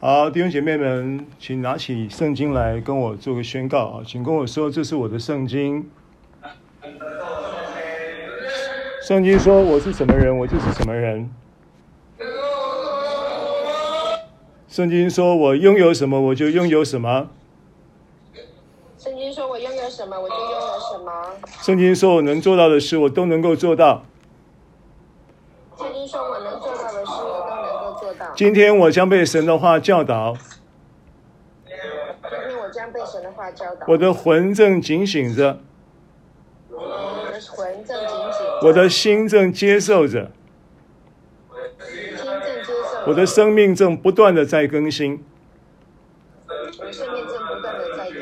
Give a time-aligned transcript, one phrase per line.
[0.00, 4.04] 好，弟兄姐妹们，请拿起圣经来跟我做个宣告啊！
[4.06, 5.90] 请跟我说，这是我的圣经。
[9.02, 11.28] 圣经说我是什么人，我就是什么人。
[14.68, 17.30] 圣经说我拥有什么，我就拥有什么。
[18.96, 21.12] 圣经说我拥有什么，我就拥有什么。
[21.60, 24.04] 圣经说我能做到的事，我都能够做到。
[28.38, 30.36] 今天我将被神的话教导。
[31.66, 31.74] 今
[32.46, 33.84] 天我将被神的话教导。
[33.88, 35.58] 我的魂正警醒着。
[36.70, 36.78] 我
[37.32, 38.60] 的魂正警醒着。
[38.62, 40.30] 我的心正接受着。
[43.08, 45.24] 我的生命正不断的在更新，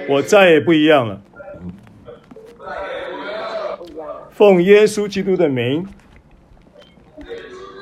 [0.08, 1.20] 我再也不一样了。
[4.30, 5.86] 奉耶稣基督的名，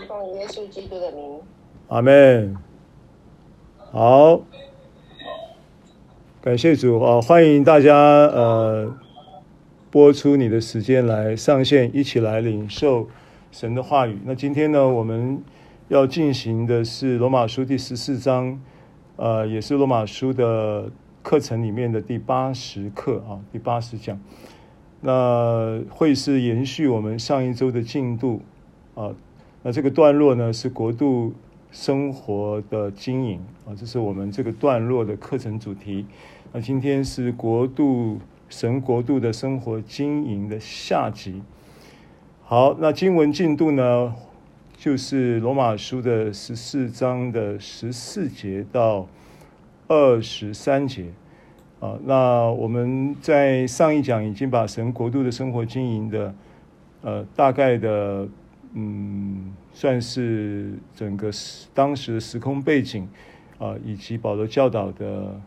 [0.08, 1.41] 奉耶稣基督的名，
[1.94, 2.56] 阿门。
[3.92, 4.40] 好，
[6.42, 7.20] 感谢主啊！
[7.20, 8.92] 欢迎大家呃，
[9.92, 13.06] 拨出你的时间来上线，一起来领受
[13.52, 14.19] 神的话语。
[14.24, 15.41] 那今天呢，我们。
[15.88, 18.58] 要进行的是罗马书第十四章，
[19.16, 20.91] 呃，也是罗马书的
[21.22, 24.19] 课程里面的第八十课啊，第八十讲。
[25.02, 28.41] 那会是延续我们上一周的进度
[28.94, 29.14] 啊。
[29.62, 31.34] 那这个段落呢是国度
[31.75, 36.06] 生活的经营啊，这是我们这个段落的课程主题。
[36.53, 41.42] 那今天是国度神国度的生活经营的下集。
[42.44, 44.14] 好，那经文进度呢？
[44.77, 49.09] 就是罗马书的十四章的十四节到
[49.88, 51.06] 二十三节
[51.81, 56.34] 啊，那我们在上一讲已经把神国度的生活经营的
[57.03, 58.28] 呃大概的
[58.75, 63.06] 嗯算是整个时当时的时空背景
[63.58, 65.39] 啊，以及保罗教导的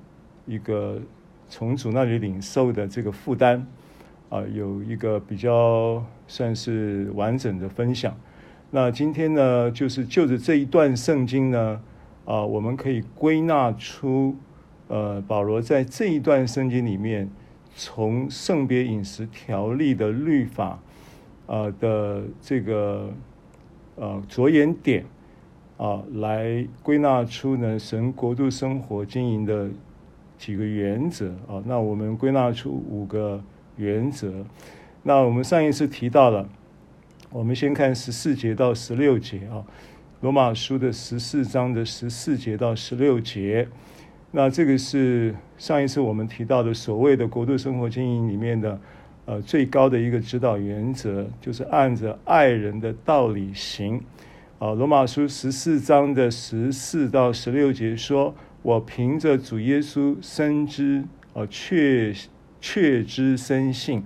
[0.46, 1.00] 一个
[1.48, 3.66] 从主那里领受的这个负担
[4.30, 8.16] 啊，有一个比较算是完整的分享。
[8.70, 11.82] 那今天呢，就是就着这一段圣经呢，
[12.26, 14.36] 啊，我们可以归纳出，
[14.90, 17.30] 呃，保罗在这一段圣经里面，
[17.74, 20.82] 从圣别饮食条例的律法，
[21.46, 23.14] 啊的这个，
[23.98, 25.04] 呃，着眼点，
[25.76, 29.70] 啊，来归纳出呢神国度生活经营的
[30.38, 33.44] 几个原则，啊，那我们归纳出五个
[33.76, 34.46] 原则，
[35.04, 36.48] 那我们上一次提到了。
[37.30, 39.66] 我们先看十四节到十六节啊，
[40.22, 43.68] 罗马书的十四章的十四节到十六节。
[44.32, 48.80] 那这个是上一次我们提到的所谓的国度生活经营里面的
[49.28, 54.02] 呃最高的一个指导原则，就是按着爱人的道理行。
[54.58, 58.34] 啊，罗马书十四章的十四到十六节说
[58.64, 62.14] ：“我凭着主耶稣深知，啊，确
[62.62, 64.02] 确知深信。”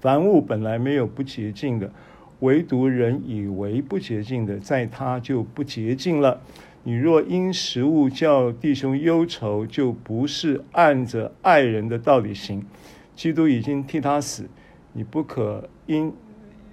[0.00, 1.92] 凡物本来没有不洁净的，
[2.40, 6.40] 唯独人以为不洁净的，在他就不洁净了。
[6.82, 12.64] 你若因食物叫弟兄忧愁，就不是按着爱人的道理行。
[13.20, 14.48] 基督已经替他死，
[14.94, 16.10] 你不可因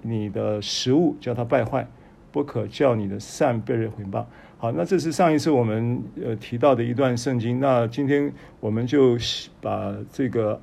[0.02, 1.86] 你的食物叫他败坏，
[2.32, 4.24] 不可叫你的善被人毁谤。
[4.58, 7.60] 好，那这是上一次我们呃提到的一段圣经。
[7.60, 8.32] 那今天
[8.62, 9.18] 我们就
[9.60, 10.62] 把这个。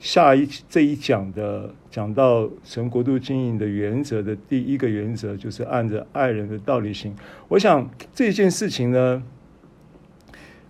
[0.00, 7.16] 下一这一讲的讲到神国度经营的原则的第一个原则，就是按着爱人的道理行。
[7.48, 9.22] 我想这件事情呢，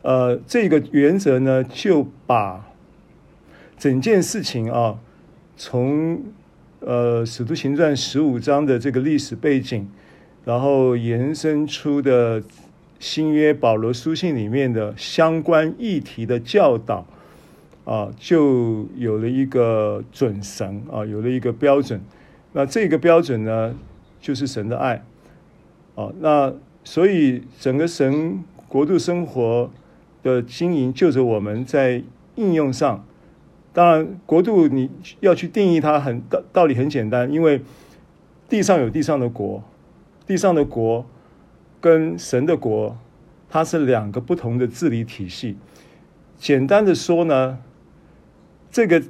[0.01, 2.71] 呃，这个原则呢，就把
[3.79, 4.99] 整件事情啊，
[5.57, 6.21] 从
[6.81, 9.89] 呃使徒行传十五章的这个历史背景，
[10.45, 12.43] 然后延伸出的
[12.99, 17.07] 新约保罗书信里面的相关议题的教导。
[17.85, 21.99] 啊，就有了一个准绳啊，有了一个标准。
[22.53, 23.75] 那这个标准呢，
[24.21, 25.03] 就是神的爱。
[25.95, 26.53] 啊，那
[26.85, 29.71] 所以整个神国度生活
[30.23, 32.03] 的经营，就着我们在
[32.35, 33.07] 应用上。
[33.79, 34.91] 当然，国度你
[35.21, 37.63] 要去定义它很，很道道理很简单，因为
[38.49, 39.63] 地上有地上的国，
[40.27, 41.07] 地上的国
[41.81, 42.99] 跟神的国，
[43.49, 45.57] 它是两个不同的治理体系。
[46.37, 47.61] 简单的说呢。
[48.71, 49.01] 这个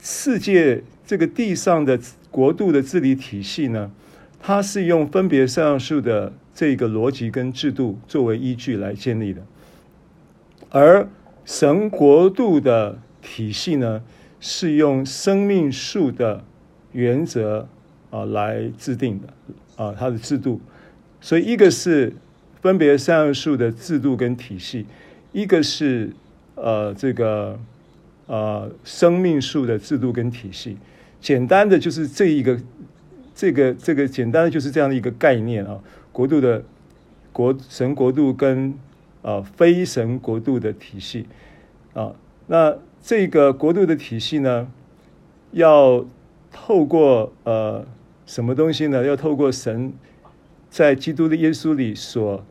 [0.00, 1.98] 世界，这个地上的
[2.32, 3.92] 国度的治理体系呢，
[4.40, 9.40] 它是用分别上述的这个逻辑跟制度作为依据来建立的，
[10.68, 11.08] 而
[11.44, 14.02] 神国度的体系呢，
[14.40, 16.44] 是用生命树的
[16.92, 17.68] 原则
[18.10, 19.28] 啊来制定的
[19.82, 20.60] 啊，它的制度，
[21.20, 22.12] 所以一个是
[22.60, 24.86] 分别三要素的制度跟体系，
[25.32, 26.10] 一个是
[26.54, 27.58] 呃这个
[28.26, 30.76] 呃生命树的制度跟体系，
[31.20, 32.58] 简单的就是这一个
[33.34, 35.78] 这个这个简单的就是这样的一个概念啊，
[36.12, 36.62] 国度的
[37.32, 38.74] 国神国度跟
[39.22, 41.26] 呃非神国度的体系。
[41.92, 42.14] 啊，
[42.46, 44.70] 那这个国度的体系呢，
[45.52, 46.04] 要
[46.52, 47.84] 透过呃
[48.26, 49.04] 什么东西呢？
[49.04, 49.92] 要透过神
[50.68, 52.44] 在基督的耶稣里所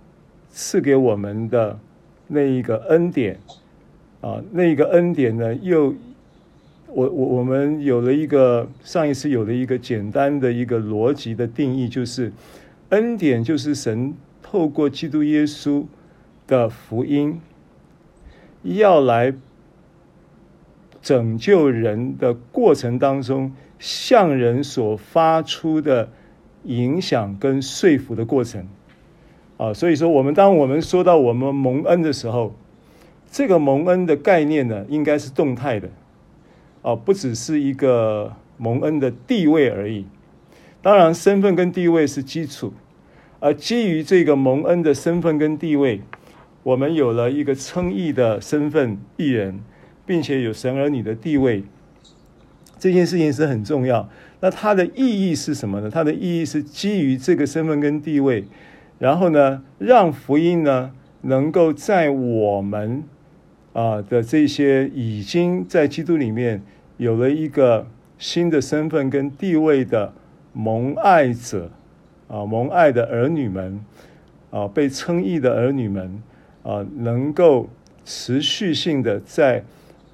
[0.50, 1.80] 赐给我们的
[2.28, 3.40] 那一个恩典
[4.22, 5.94] 啊，那一个恩典呢，又
[6.88, 12.34] 我我我们有了一个上一次有了一个简单的一个逻辑的定义，就是
[12.90, 15.86] 恩典就是神透过基督耶稣
[16.48, 17.40] 的福音
[18.64, 19.34] 要来
[21.02, 26.10] 拯救人的过程当中，向人所发出的
[26.64, 28.68] 影响跟说服的过程。
[29.58, 32.56] 啊，所以说，我们当我们说到我们蒙恩的时候，
[33.30, 35.90] 这个蒙恩的概念呢，应该是动态的，
[36.82, 40.06] 啊，不只是一个蒙恩的地位而已。
[40.82, 42.74] 当然，身份跟地位是基础，
[43.42, 46.02] 而基于这个蒙恩的身份跟地位，
[46.64, 49.60] 我们有了一个称义的身份，义人，
[50.10, 51.64] 并且有神儿女的地位，
[52.80, 54.10] 这件事情是很重要。
[54.40, 55.88] 那它的意义是什么呢？
[55.92, 58.46] 它的意义是基于这个身份跟地位。
[58.98, 60.92] 然后呢，让福音呢
[61.22, 63.04] 能够在我们
[63.74, 66.64] 啊的这些已经在基督里面
[66.98, 67.86] 有了一个
[68.18, 70.12] 新的身份跟地位的
[70.54, 71.70] 蒙爱者
[72.28, 73.80] 啊，蒙爱的儿女们
[74.50, 76.24] 啊，被称义的儿女们
[76.64, 77.70] 啊，能够
[78.04, 79.64] 持续性的在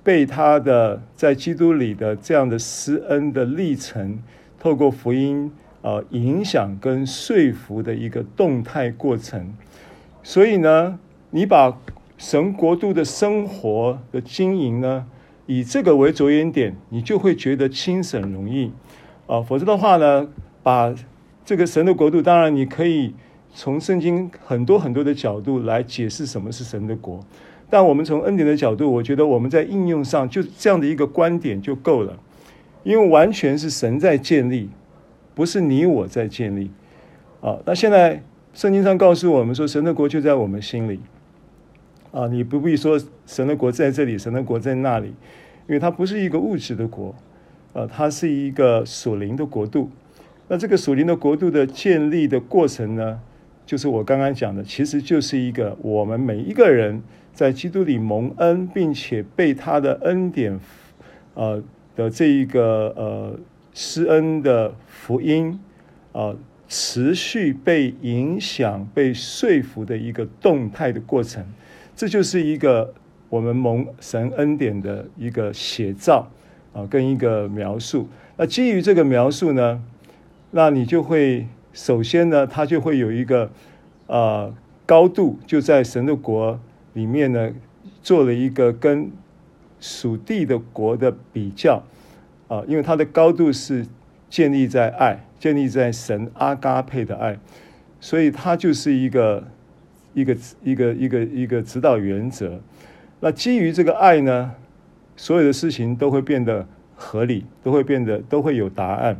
[0.05, 4.19] 被他的在基督里的这样的施恩的历程，
[4.57, 5.51] 透过福音。
[5.81, 9.53] 呃，影响跟说服的一个动态过程，
[10.23, 10.97] 所以呢，
[11.29, 11.79] 你把
[12.17, 15.05] 神国度的生活的经营呢，
[15.45, 18.71] 以这个为着眼点，你就会觉得轻省容易
[19.27, 19.43] 啊。
[19.43, 20.27] 否则的话呢，
[20.63, 20.91] 把
[21.45, 23.13] 这个神的国度，当然你可以
[23.53, 27.23] 从圣经很多很多的角度来解释什么是神的国，
[27.75, 32.17] 但我们从恩典的角度，我觉得我们在应用上就这样的一个观点就够了，
[32.83, 34.69] 因为完全是神在建立。
[35.33, 36.71] 不是你我在建立，
[37.41, 38.23] 啊，那现在
[38.53, 41.01] 圣经上告诉我们说，神的国就在我们心里，
[42.13, 45.07] 啊，你不必说神的国在这里，神的国在那里，
[45.67, 47.13] 因为它不是一个物质的国，
[47.73, 49.89] 啊，它是一个属灵的国度。
[50.47, 53.19] 那这个属灵的国度的建立的过程呢，
[53.65, 57.01] 就是我刚刚讲的，其实就是一个我们每一个人
[57.33, 60.59] 在基督里蒙恩，并且被他的恩典，
[61.33, 61.63] 呃
[61.95, 63.39] 的这一个呃。
[63.77, 65.59] 施恩的福音，
[66.13, 66.33] 啊，
[66.65, 71.43] 持续被影响、被说服的一个动态的过程，
[71.93, 72.93] 这就是一个
[73.27, 76.25] 我们蒙神恩典的一个写照
[76.71, 78.07] 啊，跟一个描述。
[78.37, 79.83] 那基于这个描述呢，
[80.51, 83.51] 那你就会首先呢，它就会有一个
[84.07, 84.51] 啊
[84.85, 86.57] 高度，就在神的国
[86.93, 87.51] 里面呢，
[88.01, 89.11] 做了一个跟
[89.81, 91.83] 属地的国的比较。
[92.47, 93.85] 啊，因为它的高度是
[94.29, 97.39] 建立在爱，建立在神阿嘎佩的爱，
[97.99, 99.43] 所以它就是一个
[100.13, 102.61] 一个一个一个一个指导原则。
[103.19, 104.53] 那基于这个爱呢，
[105.17, 109.19] 所有的事情都会变得合理，都会变得都会有答案。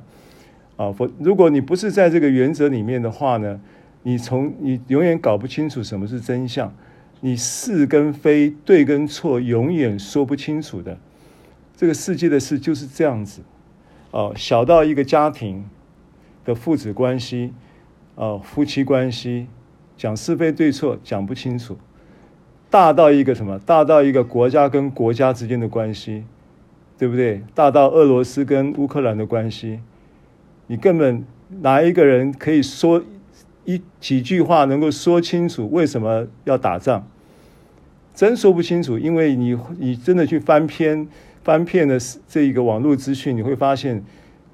[0.78, 3.60] 啊，否如果你不是在这个原则里面的话呢，
[4.04, 6.74] 你从你永远搞不清楚什么是真相，
[7.22, 10.98] 你是跟非，对跟错，永远说不清楚的。
[11.78, 13.42] 这个世界的事就是这样子，
[14.12, 15.66] 哦，小到一个家庭
[16.44, 17.54] 的父子关系，
[18.16, 19.48] 哦，夫妻关系，
[19.98, 21.76] 讲是非对错讲不清楚；
[22.70, 23.58] 大到一个什么？
[23.60, 26.24] 大到一个国家跟国家之间的关系，
[26.98, 27.42] 对不对？
[27.54, 29.80] 大到俄罗斯跟乌克兰的关系，
[30.68, 31.24] 你根本
[31.62, 33.04] 哪一个人可以说
[33.66, 37.04] 一几句话能够说清楚为什么要打仗？
[38.14, 41.08] 真说不清楚，因为你你真的去翻篇。
[41.46, 41.96] 翻遍了
[42.28, 44.04] 这一个网络资讯，你会发现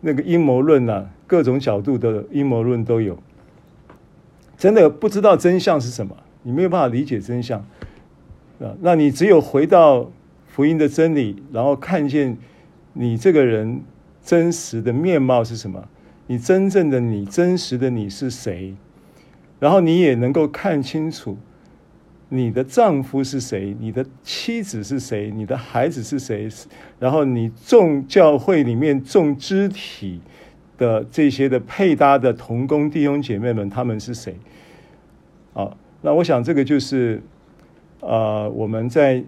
[0.02, 3.18] 那个阴谋论啊，各种角度的阴谋论都有。
[4.58, 7.62] 真的不知道真相是什么，你没有办法理解真相
[8.60, 8.76] 啊。
[8.82, 10.12] 那你只有回到
[10.48, 12.38] 福音的真理，然后看见
[12.92, 13.80] 你这个人
[14.22, 15.88] 真实的面貌是什么，
[16.32, 18.74] 你真正的你，真实的你是谁，
[19.60, 21.38] 然后你也能够看清楚。
[22.30, 23.76] 你的丈夫是谁？
[23.78, 25.30] 你的妻子是谁？
[25.30, 26.48] 你的孩子是谁？
[26.98, 30.22] 然后你众教会里面众肢体
[30.78, 34.34] 的这些的配搭的同工弟兄姐妹们，他们是谁？
[35.54, 37.22] 啊，那我想这个就是
[38.00, 39.22] 呃我们在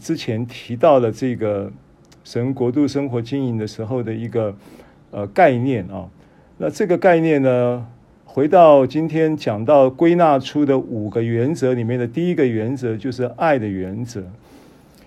[0.00, 1.70] 之前提到的这个
[2.24, 4.56] 神国度生活经营的时候的一个
[5.10, 6.08] 呃概念啊。
[6.56, 7.86] 那这个概念呢，
[8.24, 14.22] 回到今天讲到归纳出的五个原则里面的第一个原则就是爱的原则。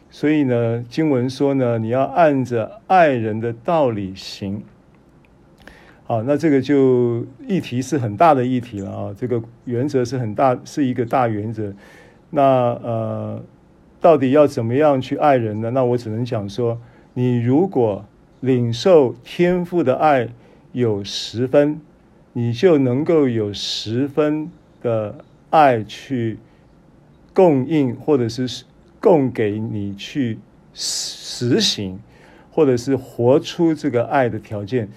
[0.09, 4.61] 所以呢，经文说呢，你要按着爱人的道理行。
[6.03, 9.15] 好，那这个就议题是很大的议题了啊。
[9.17, 11.73] 这个原则是很大，是一个大原则。
[12.29, 12.41] 那
[12.83, 13.41] 呃，
[14.01, 15.71] 到底要怎么样去爱人呢？
[15.71, 16.77] 那我只能讲说，
[17.13, 18.03] 你如果
[18.41, 20.27] 领受天父的爱
[20.73, 21.79] 有十分，
[22.33, 24.51] 你就能够有十分
[24.83, 26.37] 的爱去
[27.33, 28.65] 供应，或者是。
[29.03, 30.37] 供给你去
[30.75, 31.99] 实行，
[32.51, 34.87] 或者是活出这个爱的条件。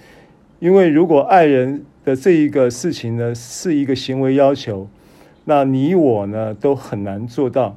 [0.59, 4.87] 因为如果爱人的这一个事情呢，是一个行为要求，
[5.45, 7.75] 那你我呢都很难做到，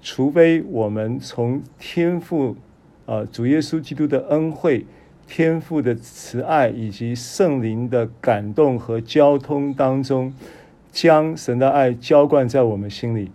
[0.00, 2.54] 除非我们从天父
[3.06, 4.86] 啊，主耶稣基督的恩惠、
[5.26, 10.32] 天父的慈爱以及圣灵的感动和交通当中，
[10.92, 13.30] 将神的爱浇灌在我们心里。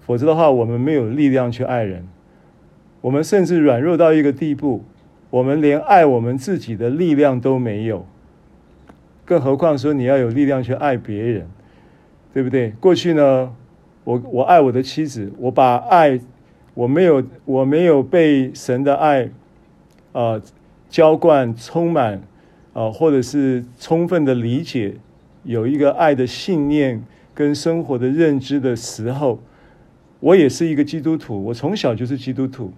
[0.00, 2.06] 否则的话，我们没有力量去爱人，
[3.00, 4.84] 我们甚至软弱到一个地步，
[5.30, 8.06] 我们连爱我们自己的力量都没有，
[9.24, 11.46] 更何况说你要有力量去爱别人，
[12.34, 12.70] 对不对？
[12.80, 13.54] 过去呢，
[14.04, 16.18] 我我爱我的妻子，我把爱，
[16.74, 19.24] 我没有我没有被神的爱，
[20.12, 20.42] 啊、呃，
[20.92, 22.22] 浇灌充满，
[22.74, 24.94] 啊、或者是充分的理解，
[25.42, 27.02] 有一个爱的信念
[27.34, 29.40] 跟生活的认知的时候。
[30.20, 32.72] 我也是一个基督徒，我从小就是基督徒，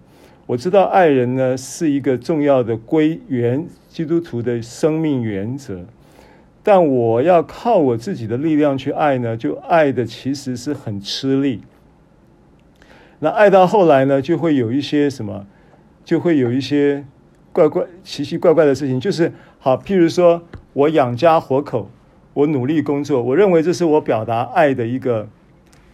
[0.47, 5.85] 我知道爱人呢是一个重要的归源基督徒的生命原则，
[6.63, 11.61] 但我要靠我自己的力量去爱呢，就爱的其实是很吃力。
[13.19, 15.47] 那爱到后来呢，就会有一些什么，
[16.03, 17.05] 就会有一些
[17.55, 20.43] 怪怪奇奇怪怪的事情，就是好，譬如说
[20.75, 21.89] 我养家活口，
[22.35, 25.27] 我努力工作，我认为这是我表达爱的一个。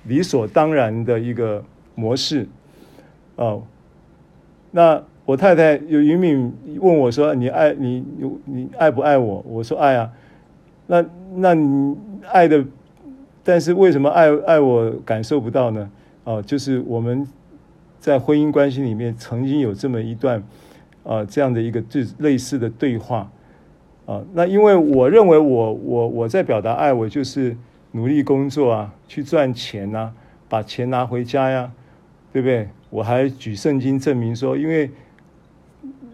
[0.04, 1.62] 理所当然的一个
[1.94, 2.48] 模式，
[3.36, 3.62] 哦，
[4.70, 10.10] 那我太太有于敏问我说：“你爱你你你爱不爱我？”我说：“爱啊。”
[10.88, 11.94] 那那你
[12.32, 12.64] 爱的，
[13.44, 15.90] 但是为什么爱爱我感受不到呢？
[16.24, 17.28] 哦，就是我们
[17.98, 20.42] 在婚姻关系里面曾经有这么一段
[21.04, 23.30] 啊这样的一个对类似的对话
[24.06, 24.22] 啊。
[24.32, 27.56] 那因为我认为我我我在表达爱，我就是。
[27.92, 30.12] 努力工作啊，去赚钱啊，
[30.48, 31.72] 把钱拿回家呀，
[32.32, 32.68] 对不对？
[32.88, 34.88] 我还举圣经证明说，因为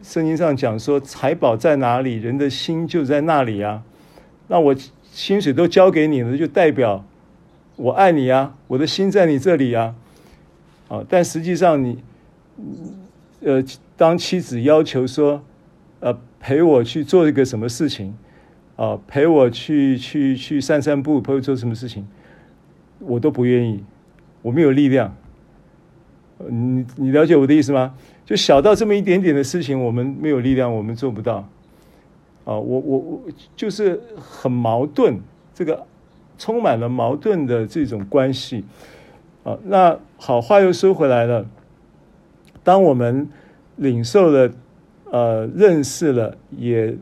[0.02, 3.83] 圣经上讲说，财宝在哪里，人的心就在那里啊。
[4.49, 4.75] 那我
[5.12, 7.05] 薪水都交给你了，就代表
[7.76, 9.95] 我爱你啊，我的心在你这里啊。
[10.88, 12.02] 啊，但实际上你，
[13.46, 13.64] 呃，
[13.96, 15.40] 当妻子要求说，
[16.00, 18.16] 呃，陪我去做一个什么事情。
[18.74, 22.06] 啊，陪我去去去散散步，陪我做什么事情，
[22.98, 23.82] 我都不愿意，
[24.42, 25.16] 我没有力量。
[26.46, 27.94] 你你了解我的意思吗？
[28.26, 31.36] 就小到这么一点点的事情，我们没有力量，我们做不到。
[32.44, 33.22] 啊，我我我
[33.56, 35.18] 就是很矛盾，
[35.54, 35.86] 这个
[36.36, 38.62] 充满了矛盾的这种关系。
[39.42, 41.46] 啊，那好，话又说回来了，
[42.66, 43.26] 当我们
[43.76, 44.50] 领受了，
[45.11, 46.94] 呃，认识了，也。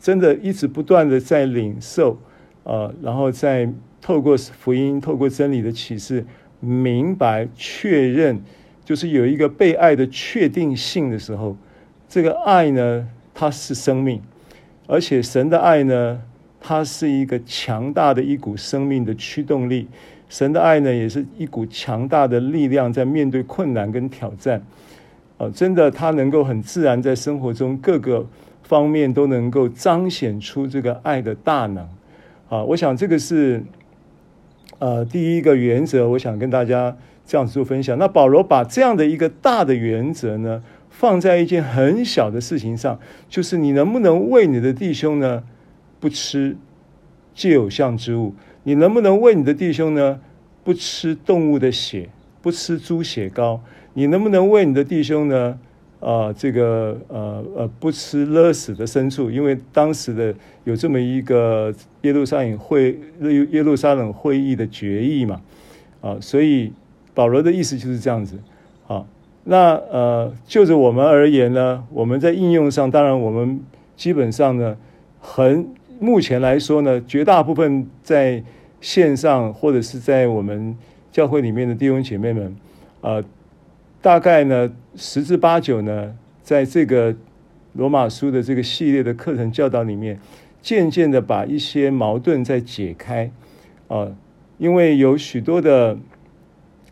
[0.00, 2.16] 真的一直不断的在领受，
[2.62, 3.68] 呃，然后在
[4.00, 6.24] 透过福音、透过真理的启示，
[6.60, 8.40] 明白确认，
[8.84, 11.56] 就是有一个被爱的确定性的时候，
[12.08, 14.22] 这个爱呢，它是生命，
[14.86, 16.22] 而且神的爱呢，
[16.60, 19.88] 它是一个强大的一股生命的驱动力，
[20.28, 24.62] 神的爱呢，也是一股强大的力量，在面对困难跟挑战，
[25.38, 28.26] 呃，真的，他能够很自然在生活中各个。
[28.64, 31.88] 方面都能够彰显出这个爱的大能，
[32.50, 33.64] 啊，我想这个是
[34.78, 37.96] 呃第一个原则，我想跟大家这样子做分享。
[37.96, 45.42] 那保罗把这样的一个大的原则呢，放在一件很小的事情上，就是你能不能为你的弟兄呢
[45.98, 46.54] 不吃
[47.32, 48.34] 借偶像之物？
[48.64, 50.20] 你能不能为你的弟兄呢
[50.62, 52.10] 不吃动物的血，
[52.42, 53.62] 不吃猪血糕？
[53.98, 55.58] 你能不能为你的弟兄呢？
[55.98, 62.96] 啊、这个呃呃，不吃勒死的牲畜，因为当时的有这么一个耶路撒冷会
[63.50, 65.40] 耶路撒冷会议的决议嘛，
[66.00, 66.72] 啊，所以
[67.12, 68.38] 保罗的意思就是这样子。
[68.86, 69.04] 啊，
[69.42, 73.58] 那呃，就着我们而言呢，我们在应用上，当然我们
[73.96, 74.76] 基本上呢，
[75.18, 75.66] 很
[75.98, 78.40] 目前来说呢，绝大部分在
[78.80, 80.76] 线上或者是在我们
[81.10, 82.56] 教会里面的弟兄姐妹们，
[83.00, 83.24] 呃，
[84.00, 87.14] 大概呢十之八九呢，在这个
[87.72, 90.18] 罗马书的这个系列的课程教导里面，
[90.62, 93.30] 渐渐的把一些矛盾在解开。
[93.88, 94.08] 啊、
[94.58, 95.98] 因为有许多的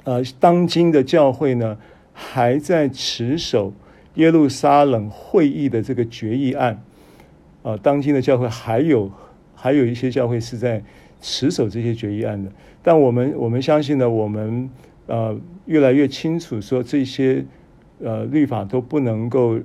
[0.05, 1.77] 呃当今的教会呢，
[2.13, 3.73] 还在持守
[4.15, 6.83] 耶路撒冷会议的这个决议案。
[7.63, 9.11] 啊、当今的教会还有
[9.55, 10.83] 还有一些教会是在
[11.21, 12.51] 持守这些决议案的，
[12.83, 14.71] 但我们我们相信呢，我们
[15.07, 17.45] 呃越来越清楚说这些
[18.03, 19.59] 呃律法都不能够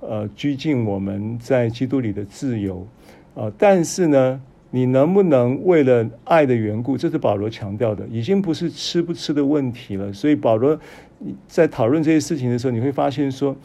[0.00, 2.86] 呃拘禁我们在基督里的自由
[3.34, 10.12] 啊、呃，但是呢，你能不能为了爱的缘故，这是保罗强调的，已经不是吃不吃的问题了。
[10.12, 10.78] 所以保罗。
[11.48, 13.56] 在讨论这些事情的时候，你会发现说，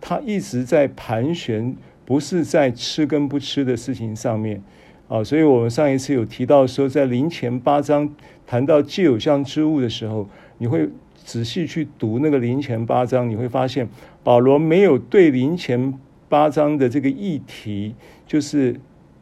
[0.00, 4.62] 他一直在盘旋，不是在吃跟不吃的事情上面
[5.08, 5.24] 啊。
[5.24, 8.08] 所以我们上一次有提到说，在林前八章
[8.46, 13.88] 谈到祭偶像之物的时候，你会仔细去读那个林前八章，你会发现
[14.22, 15.92] 保罗没有对林前
[16.28, 17.94] 八章的这个议题，
[18.26, 18.78] 就是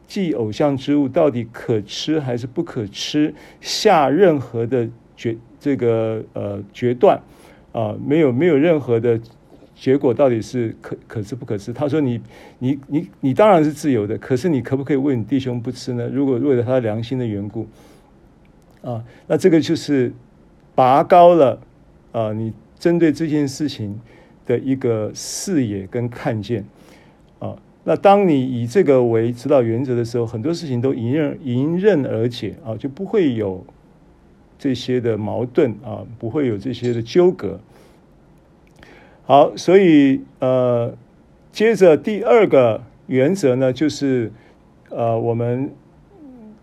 [0.07, 7.21] 祭偶像之物到底可吃还是不可吃，下任何的决这个呃决断。
[7.71, 9.19] 啊，没有没有任何的
[9.75, 11.73] 结果，到底是可可吃不可吃？
[11.73, 12.21] 他说你
[12.59, 16.07] ：“你你你你当然是自由的，可是你可不可以为你弟兄不吃呢？
[16.07, 17.67] 如果为了他良心的缘故，
[18.81, 20.13] 啊，那这个就是
[20.75, 21.59] 拔高了
[22.11, 23.99] 啊，你针对这件事情
[24.45, 26.65] 的一个视野跟看见
[27.39, 27.55] 啊。
[27.85, 33.65] 那当你以这个为指导原则的时候，很多事情都迎刃迎刃而解啊，就不会有。”
[34.57, 37.59] 这些的矛盾啊，不会有这些的纠葛。
[39.25, 40.95] 好，所以呃，
[41.51, 44.31] 接着第二个原则呢，就是
[44.89, 45.69] 呃，我们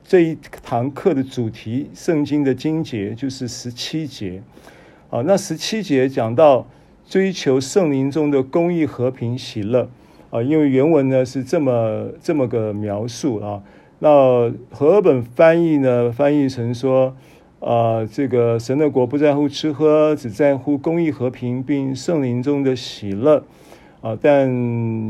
[0.05, 4.43] 这一堂课的主题，圣经的经节就是十七节。
[5.11, 6.67] 啊，那十七节讲到
[7.07, 9.89] 追求圣灵中的公义、和平、喜乐
[10.31, 13.63] 啊，因为原文呢是这么这么个描述啊。
[13.99, 14.09] 那
[14.71, 17.17] 和合本翻译呢，翻译成说。
[17.65, 23.45] 啊、这个神的国不在乎吃喝，只在乎公义和平，并圣灵中的喜乐。
[24.01, 24.51] 啊、但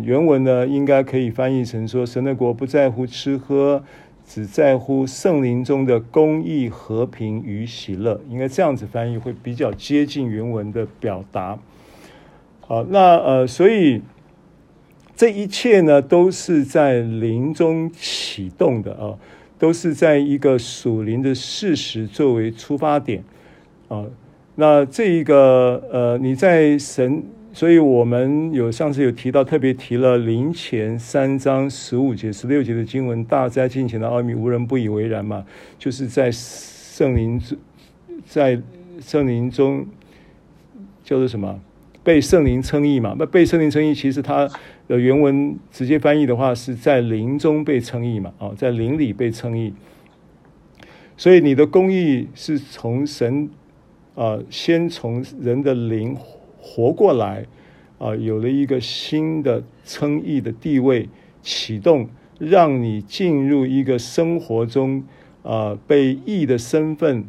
[0.02, 3.82] 原文呢，应该可以翻译成说，神的国不在乎吃喝，
[4.32, 8.18] 只在乎圣灵中的公义、和平与喜乐。
[8.30, 11.58] 应该这样子翻译会比较接近原文的表达。
[12.60, 14.00] 好，那呃，所以
[15.14, 19.18] 这一切呢，都是在灵中启动的啊。
[19.58, 23.22] 都是在一个属灵的事实作为出发点
[23.86, 24.06] 啊，
[24.56, 27.22] 那这一个呃，你在神，
[27.54, 35.44] 所以我们有上次有提到，特别提了林前三章十五节、十六节的经文，大哉敬虔的奥秘，无人不以为然嘛，
[35.78, 37.40] 就是在圣灵
[38.24, 38.58] 在
[39.00, 39.86] 圣灵中
[41.04, 41.60] 叫做什么？
[42.02, 43.14] 被圣灵称义嘛？
[43.18, 44.48] 那被圣灵称义，其实它
[44.88, 48.32] 的原文直接翻译的话，是在灵中被称义嘛？
[48.38, 49.72] 啊，在灵里被称义。
[51.18, 53.48] 所以你的公义是从神
[54.14, 56.16] 啊，先从人的灵
[56.62, 57.44] 活过来
[57.98, 61.08] 啊，有了一个新的称义的地位
[61.42, 65.04] 启动，让你进入一个生活中
[65.42, 67.24] 啊，被义的身份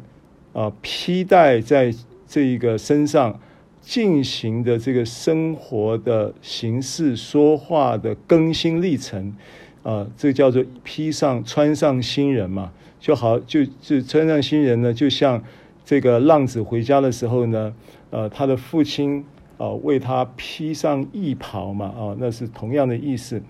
[0.54, 1.92] 啊披戴在
[2.26, 3.38] 这一个身上。
[3.86, 9.36] 进行的这个生活的形式、说话的更新历程，
[9.82, 15.44] 啊、这叫做披上、穿上新人嘛，就好，就就穿上新人呢，就像
[15.84, 17.74] 这个浪子回家的时候呢，
[18.14, 19.24] 呃，他的父亲、
[19.56, 23.42] 呃、为他披上义袍嘛，啊、那是同样的意思，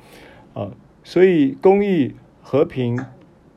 [0.55, 0.71] 啊、
[1.03, 2.99] 所以公义和平，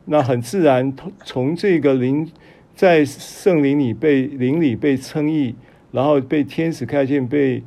[0.04, 0.94] 那很自然
[1.24, 2.30] 从这个灵
[2.76, 5.56] 在圣灵里被灵里被称义。
[5.90, 7.64] 然后被天使看见，被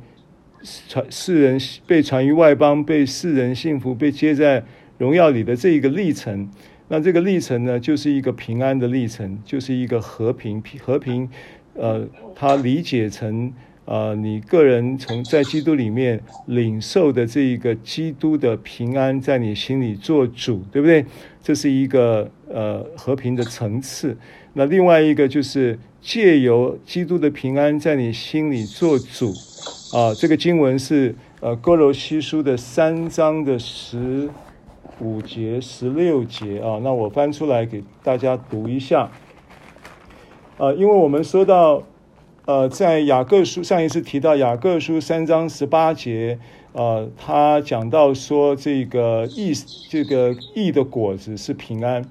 [0.87, 4.63] 传世人被传于外邦，被世人幸福，被接在
[4.99, 6.47] 荣耀里的这一个历程，
[6.87, 11.27] 那这个历程呢，就是一个平安的历程，就是一个和平和平。
[11.75, 13.51] 呃，他理解成
[13.85, 21.05] 呃，你个人从在基督里面领受的这一个基督的平安，在你心里做主，对不对？
[21.41, 24.17] 这是一个呃和平的层次。
[24.53, 25.77] 那另外一个就是。
[26.03, 29.31] 借由基督的平安在你心里做主，
[29.95, 34.27] 啊，这个经文是呃歌罗西书的三章的十
[34.99, 39.11] 五节、十六节啊，那我翻出来给大家读一下。
[40.61, 41.81] 呃，因为我们说到，
[42.45, 46.37] 呃，在雅各书上一次提到雅各书三章十八节，
[46.73, 49.53] 呃，他讲到说这个义，
[49.89, 52.05] 这个义的果子是平安，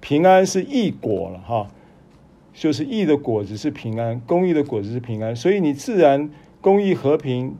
[0.00, 1.68] 平安是义果了哈。
[2.52, 6.28] 就是义的果子是平安，公义的果子是平安，所以你自然
[6.60, 7.54] 公义和平，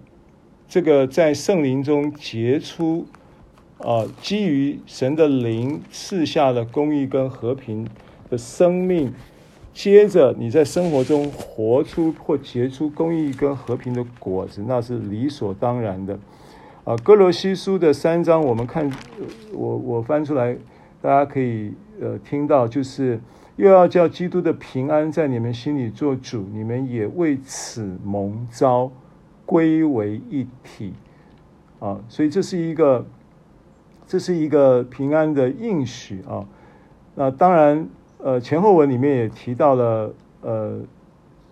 [0.69, 3.07] 这个在圣灵中结出，
[3.79, 7.87] 啊，基于神的灵赐下的公义跟和平
[8.29, 9.15] 的生命，
[9.73, 16.19] 接着你在生活中活出或结出公益跟和平的果子，那是理所当然的。
[16.85, 18.91] 啊，哥罗西书的三章，我们看，
[19.53, 20.57] 我我翻出来，
[21.01, 23.21] 大家可以呃听到，就是。
[23.57, 28.91] 又要叫基督的平安在你们心里做主，你们也为此蒙召
[29.45, 30.95] 归为一体
[31.79, 32.01] 啊！
[32.09, 33.05] 所以这是一个，
[34.07, 36.49] 这是一个平安的应许啊。
[37.15, 37.87] 那当然，
[38.23, 40.81] 呃，前后文里面也提到了，呃。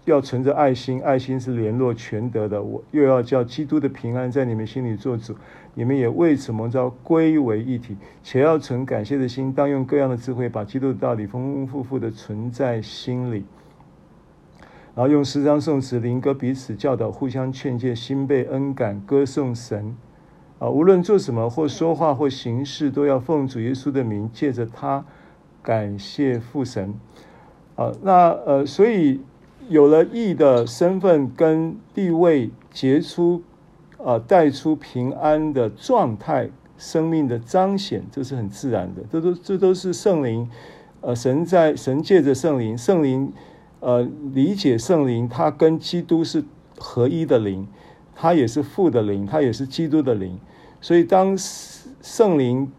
[0.06, 2.60] 要存着爱心，爱心是联络全德的。
[2.60, 5.36] 我又要叫基督的平安在你们心里做主，
[5.74, 13.44] 你们也为此蒙召归为一体，且要存感谢的心，当用各样的智慧，把基督的道理丰丰富富的存在心里。
[14.94, 19.94] 然后用诗章颂词灵歌彼此教导，互相劝诫，心被恩感，歌颂神。
[20.58, 25.04] 啊，无论做什么或说话或行事，都要奉主耶稣的名，借着他
[25.62, 26.94] 感谢父神。
[27.76, 29.20] 啊，那呃，所以。
[29.68, 33.40] 有了义的身份跟地位，结出，
[33.98, 39.02] 呃，带出平安的状态，生命的彰显，这是很自然的。
[39.12, 40.50] 这都这都是圣灵，
[41.02, 43.32] 呃，神在神借着圣灵，圣灵，
[43.78, 46.42] 呃，理解圣灵，他跟基督是
[46.76, 47.68] 合一的灵，
[48.16, 50.36] 他也是父的灵，他也是基督的灵。
[50.80, 52.72] 所以当圣灵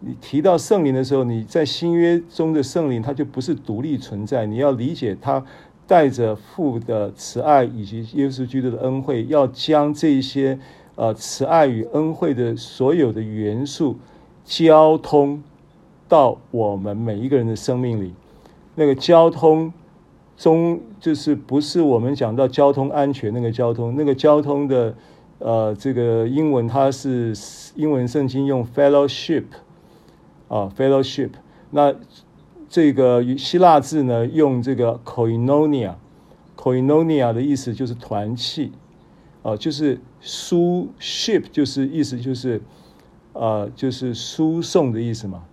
[0.00, 5.44] 你提到圣灵的时候，你在新约中的圣灵，他就不是独立存在，你要理解他。
[5.88, 10.58] 带着父的慈爱以及耶稣基督的恩惠，要将这些
[10.96, 13.96] 呃慈爱与恩惠的所有的元素
[14.44, 15.42] 交通
[16.06, 18.12] 到我们每一个人的生命里。
[18.74, 19.72] 那个交通
[20.36, 24.94] 中，就是不是我们讲到交通安全那个交通，那个交通的
[25.38, 27.32] 呃这个英文它是
[27.76, 29.44] 英文圣经用 fellowship
[30.48, 31.30] 啊 fellowship
[31.70, 31.94] 那。
[32.70, 38.72] 这个希腊字呢，用这个 koinonia，koinonia 的意思就是团契，
[39.42, 42.60] 啊，就是输 ship，就是意思就是，
[43.32, 45.44] 呃，就是输送的意思嘛，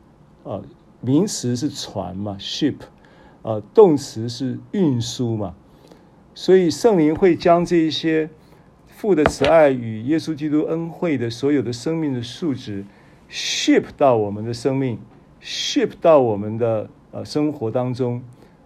[0.43, 0.61] 啊，
[0.99, 2.75] 名词是船嘛，ship，
[3.43, 5.55] 啊，动词是运输嘛，
[6.33, 8.29] 所以圣灵会将这一些
[8.87, 12.83] 父的慈爱与耶稣基督恩惠的所有的生命的数值
[13.29, 14.99] ship 到我们的生命
[15.41, 16.89] ，ship 到我们的。
[17.11, 18.21] 呃，生活当中，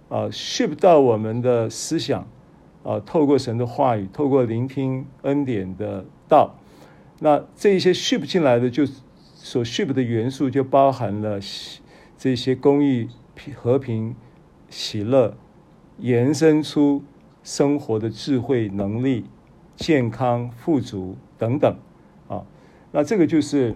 [0.09, 2.27] 啊，ship 到我们的思想，
[2.81, 6.55] 啊，透过神的话语，透过聆听恩典的道，
[7.19, 8.87] 那这一些 ship 进来的，就
[9.35, 11.39] 所 ship 的元素就包含了
[12.17, 13.07] 这些公益、
[13.55, 14.15] 和平、
[14.67, 15.37] 喜乐，
[15.99, 17.03] 延伸出
[17.43, 19.25] 生活的智慧、能力、
[19.75, 21.77] 健康、富足等等，
[22.27, 22.43] 啊，
[22.91, 23.75] 那这个就是，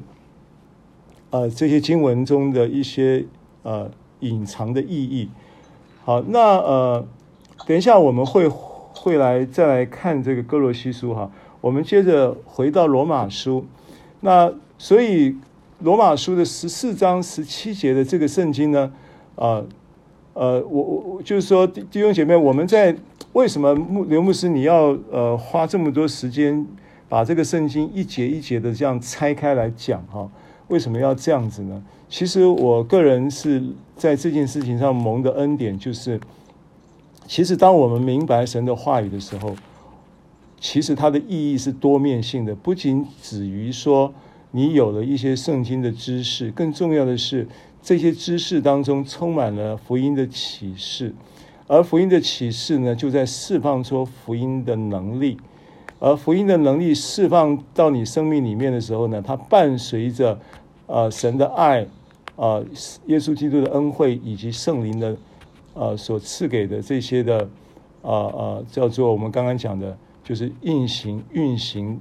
[1.34, 3.26] 呃，这些经文中的一些
[3.64, 3.90] 呃。
[4.24, 5.28] 隐藏的意义。
[6.06, 7.06] 好，那呃，
[7.68, 11.30] 等一下我们会会来再来看这个哥罗西书哈。
[11.60, 13.66] 我们接着回到罗马书，
[14.22, 15.36] 那所以
[15.80, 18.94] 罗马书的十四章十七节的这个圣经呢，
[19.36, 19.60] 啊
[20.36, 22.96] 呃，呃，我我就是说弟兄姐妹，我们在
[23.34, 26.66] 为什么牧刘牧师你要呃花这么多时间
[27.10, 30.30] 把这个圣经一节一节的这样拆开来讲哈？
[30.74, 31.84] 为什么要这样子呢？
[32.10, 33.62] 其实我个人是
[33.96, 36.20] 在这件事情上蒙的恩典，就是
[37.28, 39.56] 其实当我们明白神的话语的时候，
[40.60, 44.12] 其实它的意义是多面性的，不仅止于说
[44.50, 47.48] 你有了一些圣经的知识，更重要的是
[47.84, 51.14] 这些知识当中充满了福音的启示，
[51.68, 55.38] 而福音的启示呢，就在释放出福音的能力，
[56.00, 60.40] 而福音的能力释放到你生命里面的时候呢，它伴随着。
[60.86, 61.82] 呃，神的爱，
[62.36, 62.66] 啊、呃，
[63.06, 65.16] 耶稣基督的恩惠，以及圣灵的，
[65.74, 67.40] 呃，所赐给的这些的，
[68.02, 72.00] 啊、呃、啊、呃，叫做我们刚刚讲的，就是运行、运行，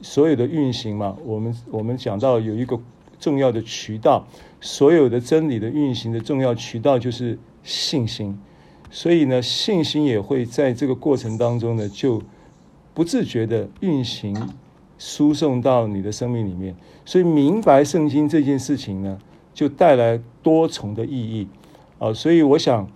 [0.00, 1.16] 所有的运行嘛。
[1.24, 2.80] 我们我们讲到有一个
[3.20, 4.26] 重要的渠道，
[4.60, 8.38] 所有的真理的运行的重要渠道就是信心。
[8.90, 12.22] 所以呢，信心也会在这个过程当中呢，就
[12.94, 14.34] 不自觉的运行。
[14.98, 19.18] 输送到你的生命里面，所以明白圣经这件事情呢，
[19.52, 21.48] 就带来多重的意义。
[21.98, 22.86] 啊、所以我想，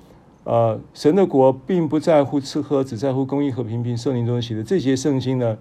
[0.45, 5.57] 呃，神的国并不在乎吃喝，只在乎公益和平并圣灵中写的这些圣经呢，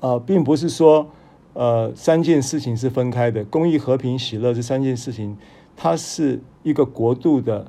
[0.00, 1.08] 啊、并不是说
[1.52, 5.36] 呃三件事情是分开的，公益、和平、喜乐这三件事情，
[5.76, 7.66] 它是一个国度的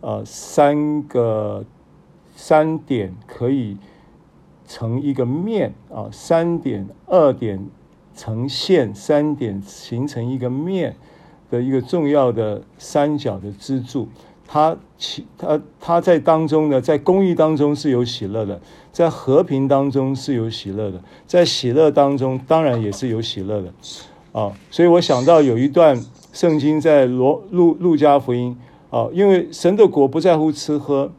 [0.00, 1.64] 呃三个
[2.36, 3.76] 三点可以
[4.66, 7.66] 成一个面啊，三点二点
[8.16, 10.96] 成线，三点形成一个面
[11.50, 14.08] 的一个重要的三角的支柱。
[14.46, 18.60] 它其它它在当中呢，在公益当中是有喜乐的，
[18.92, 23.72] 在和平当中是有喜乐的，在喜乐当中当然也是有喜乐的
[24.32, 24.52] 啊。
[24.70, 25.98] 所以我想到有一段
[26.32, 28.56] 圣经在罗路路加福音
[28.90, 31.10] 啊，因为神的国不在乎吃喝，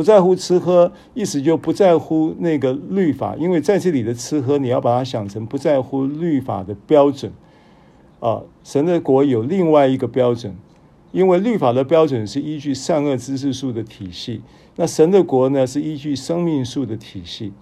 [0.00, 7.30] 不在乎吃喝，意思就不在乎那个律法，因为在这里的吃喝，你要把它想成不在乎律法的标准
[8.18, 8.40] 啊。
[8.64, 10.56] 神的国有另外一个标准。
[11.12, 14.40] 因为律法的标准是依据善恶知识树的体系，
[14.76, 17.52] 那神的国呢是依据生命树的体系。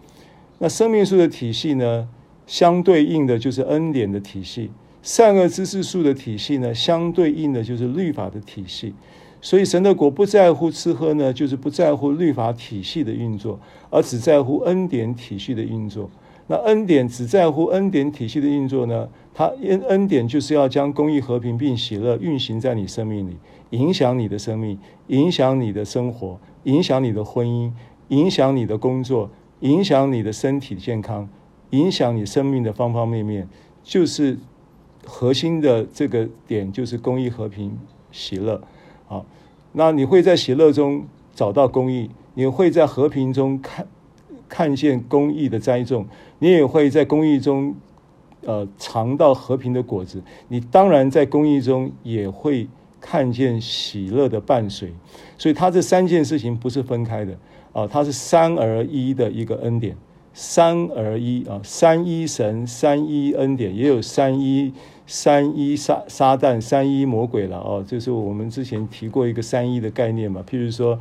[0.60, 2.08] 那生命树的体系呢，
[2.46, 4.68] 相对应的就是恩典的体系；
[5.02, 8.94] 善恶知识树的体系呢，相对应的就是律法的体系。
[9.40, 13.58] 所以神的国不在乎吃喝呢，就是不在乎律法体系的运作，
[13.90, 16.10] 而只在乎恩典体系的运作。
[16.50, 19.08] 那恩典只在乎恩典体系的运作呢？
[19.34, 23.36] 它恩恩典就是要将公益、和平并喜乐运行在你生命里，
[23.70, 27.70] 影响你的生命，影响你的生活，影响你的婚姻，
[28.08, 31.28] 影响你的工作，影响你的身体健康，
[31.70, 33.46] 影响你生命的方方面面。
[33.84, 34.38] 就是
[35.04, 37.78] 核心的这个点，就是公益、和平、
[38.10, 38.60] 喜乐。
[39.78, 43.86] 那你会在喜乐中找到公义，你会在和平中看。
[44.48, 46.06] 看见公义的栽种，
[46.38, 47.74] 你也会在公义中，
[48.46, 50.22] 呃，尝到和平的果子。
[50.48, 52.66] 你当然在公义中也会
[52.98, 54.90] 看见喜乐的伴随。
[55.36, 57.38] 所以，他这三件事情不是分开的
[57.74, 59.94] 啊，它是三而一的一个恩典，
[60.32, 64.72] 三而一啊，三一神，三一恩典，也有三一
[65.08, 67.84] 三一撒撒旦，三一魔鬼了哦。
[67.84, 70.96] 就是我们之前提过一个三一的概念嘛，譬如说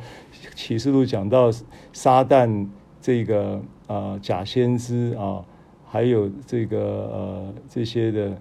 [0.56, 1.52] 启示录讲到
[1.92, 2.66] 撒旦。
[3.00, 5.42] 这个啊假先知啊，
[5.86, 8.36] 还有这个呃这些的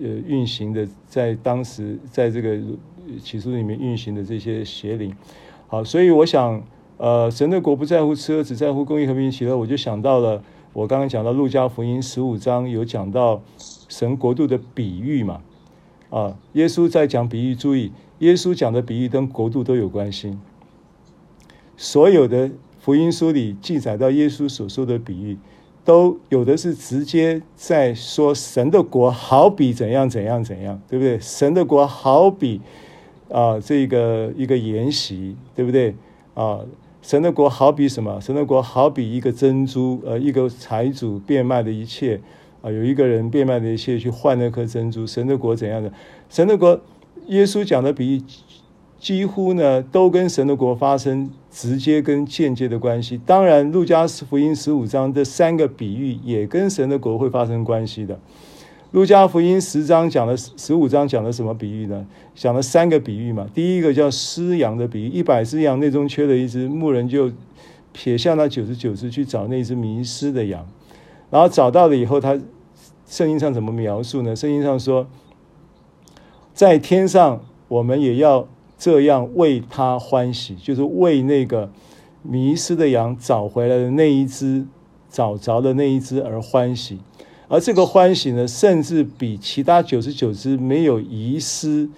[0.00, 2.58] 呃运行的，在当时在这个
[3.22, 5.14] 启示录里面运行的这些邪灵，
[5.68, 6.60] 好，所以我想
[6.98, 9.56] 呃神的国不在乎吃喝，只在乎公义和平喜乐。
[9.56, 13.40] 我就想到了我刚刚讲到路加福音十五章有讲到
[13.96, 15.40] 神国度的比喻嘛，
[16.10, 20.36] 啊，耶稣在讲比喻，注意耶稣讲的比喻跟国度都有关系，
[21.76, 22.50] 所有的。
[22.84, 25.38] 福音书里记载到耶稣所说的比喻，
[25.86, 31.18] 都有的是直接在说神的国好比怎样怎样怎样，对不对？
[31.18, 32.60] 神的国好比
[33.30, 35.94] 啊，这个一个筵席，对不对？
[36.34, 36.60] 啊，
[37.00, 38.20] 神的国好比什么？
[38.20, 42.20] 神的国好比一个珍珠，呃，一个财主变卖的一切
[42.64, 45.06] 啊，有一个人变卖的一切去换那颗珍珠。
[45.06, 45.92] 神的国怎样的？
[46.30, 46.80] 神的国，
[47.26, 48.22] 耶稣讲的比喻。
[48.98, 53.20] 几乎呢，都跟神的国发生直接跟间接的关系。
[53.26, 58.18] 当然，路加福音十五章这三个比喻也跟神的国会发生关系的。
[58.92, 62.06] 路加福音十章讲了，十五章讲了什么比喻呢？
[62.34, 63.46] 讲了三个比喻嘛。
[63.52, 67.30] 第一个叫失羊的比喻，一百只羊内中缺了一只，牧人就
[67.92, 70.66] 撇下那九十九只去找那只迷失的羊，
[71.30, 72.34] 然后找到了以后，他
[73.06, 74.34] 圣经上怎么描述呢？
[74.34, 75.06] 圣经上说，
[76.52, 78.46] 在天上我们也要。
[78.76, 81.70] 这样为他欢喜，就是为那个
[82.22, 84.66] 迷失的羊找回来的那一只，
[85.08, 86.98] 找着的那一只而欢喜。
[87.48, 91.88] 而这个欢喜呢，甚至比其他九十九只没有遗失、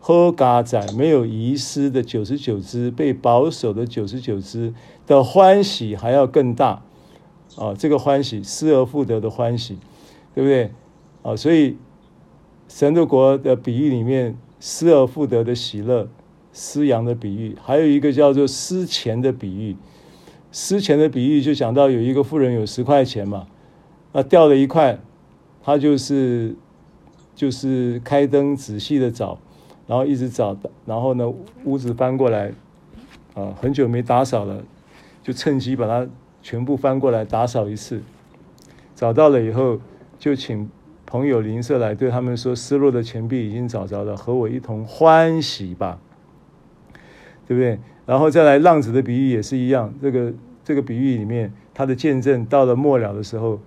[0.00, 4.74] 喝嘎仔没有遗失的九十九只被保守的九十九只
[5.06, 6.82] 的欢喜还要更大。
[7.56, 9.78] 啊，这个欢喜失而复得的欢喜，
[10.34, 10.70] 对不对？
[11.22, 11.76] 啊，所以
[12.68, 14.36] 神的国的比喻里面。
[14.62, 16.06] 失而复得的喜乐，
[16.52, 19.74] 失羊的比喻，还有一个叫做失钱的比喻。
[20.52, 23.46] 失钱的比喻就讲到有一个富人有十块钱嘛，
[24.12, 24.98] 那掉了一块，
[25.62, 26.54] 他就是
[27.34, 29.38] 就是开灯仔细的找，
[29.86, 31.32] 然后一直找，然后呢
[31.64, 32.52] 屋子翻过来，
[33.32, 34.62] 啊很久没打扫了，
[35.22, 36.06] 就趁机把它
[36.42, 38.02] 全部翻过来打扫一次，
[38.94, 39.80] 找到了以后
[40.18, 40.68] 就请。
[41.06, 45.98] 朋友邻舍来对他们说：“失落的钱币已经找着了，和我一同欢喜吧，
[47.48, 49.92] 对不对？”然后再来浪子的比喻也是一样。
[50.00, 53.58] 这个这个比喻里面，他的见证到了末了的时候，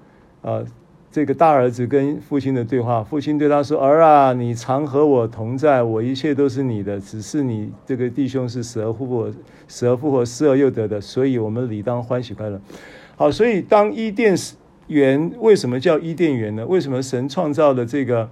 [0.41, 0.63] 啊，
[1.13, 9.31] 这个大儿子跟父亲的对话，父亲对他说：“儿啊，你常和我同在，我一切都是你的，只是你这个弟兄是死而复活，
[9.67, 12.59] 死而复活，失而又得的，所以我们理当欢喜快乐。”
[13.15, 14.35] 好，所以当伊甸
[14.87, 16.65] 园为什么叫伊甸园呢？
[16.65, 18.27] 为什么神创造的这个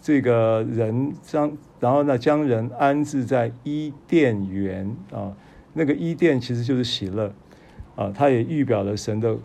[0.00, 5.32] 这个人将，然后呢，将人安置在伊甸园啊，
[5.72, 7.34] 那个伊甸其实就是喜乐
[7.96, 9.36] 啊，它也预表了神的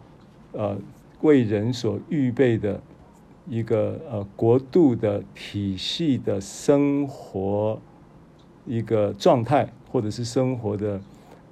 [0.52, 0.78] 呃
[1.22, 2.82] 为人所预备的
[3.48, 7.80] 一个呃国度的体系的生活
[8.66, 11.02] 一个状态，或者是生活的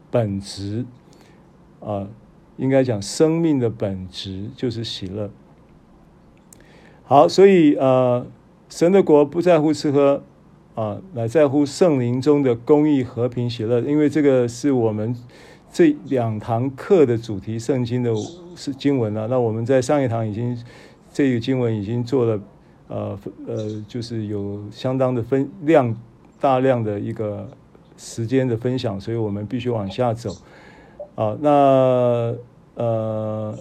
[0.09, 0.85] 本质
[1.79, 2.07] 啊，
[2.57, 5.29] 应该讲生命的本质就是喜乐。
[7.03, 8.25] 好，所以呃。
[8.67, 10.23] 神的国不在乎吃喝，
[10.73, 13.79] 啊，乃在乎圣灵中的公义、和平、喜乐。
[13.81, 15.15] 因为这个是我们
[15.75, 18.09] 这两堂课的主题，圣经的
[18.55, 19.27] 是经文啊。
[19.29, 20.57] 那我们在上一堂已经
[21.11, 22.41] 这个经文已经做了，
[22.87, 25.93] 呃呃，就是有相当的分量，
[26.39, 27.45] 大量的一个
[27.97, 30.33] 时间的分享，所以我们必须往下走。
[31.15, 32.33] 啊，那
[32.75, 33.53] 呃，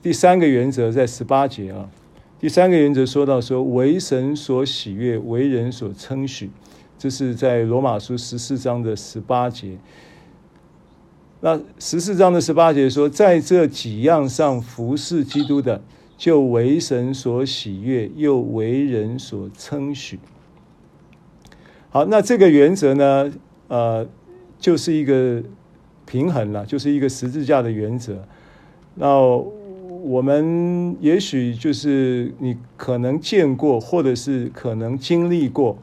[0.00, 1.90] 第三个原则在十八节啊。
[2.38, 6.48] 第三个原则说到说，为神所喜悦，为人所称许，
[6.96, 9.76] 这是在罗马书十四章的十八节。
[11.44, 15.82] 那十四章的十八节说，在这几样上服侍基督的，
[16.16, 20.20] 就为神所喜悦，又为人所称许。
[21.90, 23.32] 好，那这个原则呢，
[23.66, 24.06] 呃，
[24.60, 25.42] 就是一个
[26.06, 28.24] 平衡了，就是一个十字架的原则。
[28.94, 29.62] 那。
[30.04, 35.78] 我们也许就是你可能见过，或者是可能经历过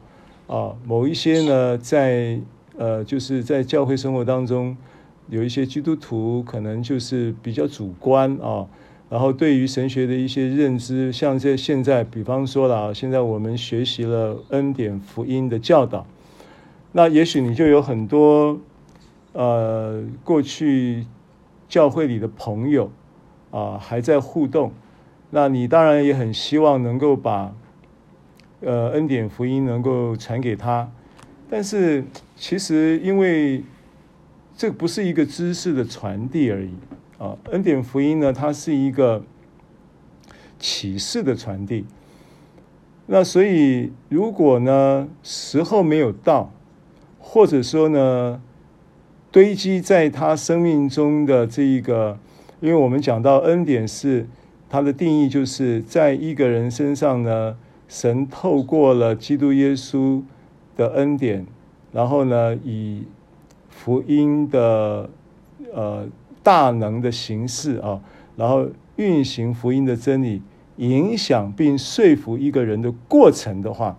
[0.46, 2.38] 啊，某一些呢，在
[2.76, 4.76] 呃，就是在教会生活当中，
[5.30, 8.66] 有一些基督徒可能就是比较主观啊，
[9.08, 16.06] 然后对于神学的一些认知，像这现在，比方说了啊，现在我们学习了恩典福音的教导，
[16.92, 18.58] 那也许你就有很多
[19.32, 21.06] 呃，过去
[21.68, 22.90] 教会里的朋友。
[23.52, 24.70] 啊，还在互动，
[25.30, 27.52] 那你当然也很希望能够把，
[28.60, 30.88] 呃，恩典福音能够传给他，
[31.48, 32.04] 但是
[32.36, 33.64] 其实因为
[34.60, 36.68] 这不是一个知识的传递而已
[37.16, 39.24] 啊，恩典福音呢，它是一个
[40.58, 41.86] 启示的传递，
[43.06, 46.52] 那所以如果呢时候没有到，
[47.18, 48.42] 或者说呢
[49.32, 52.18] 堆积在他生命中的这一个。
[52.60, 54.28] 因为我们讲到恩典是
[54.68, 57.56] 它的定义，就是在一个人身上呢，
[57.88, 60.22] 神透过了基督耶稣
[60.76, 61.46] 的恩典，
[61.92, 63.04] 然后呢，以
[63.82, 65.08] 福音的
[65.72, 66.06] 呃
[66.42, 67.98] 大能的形式啊，
[68.36, 68.66] 然后
[68.96, 70.42] 运行福音的真理，
[70.76, 73.98] 影响并说服一个人的过程的话，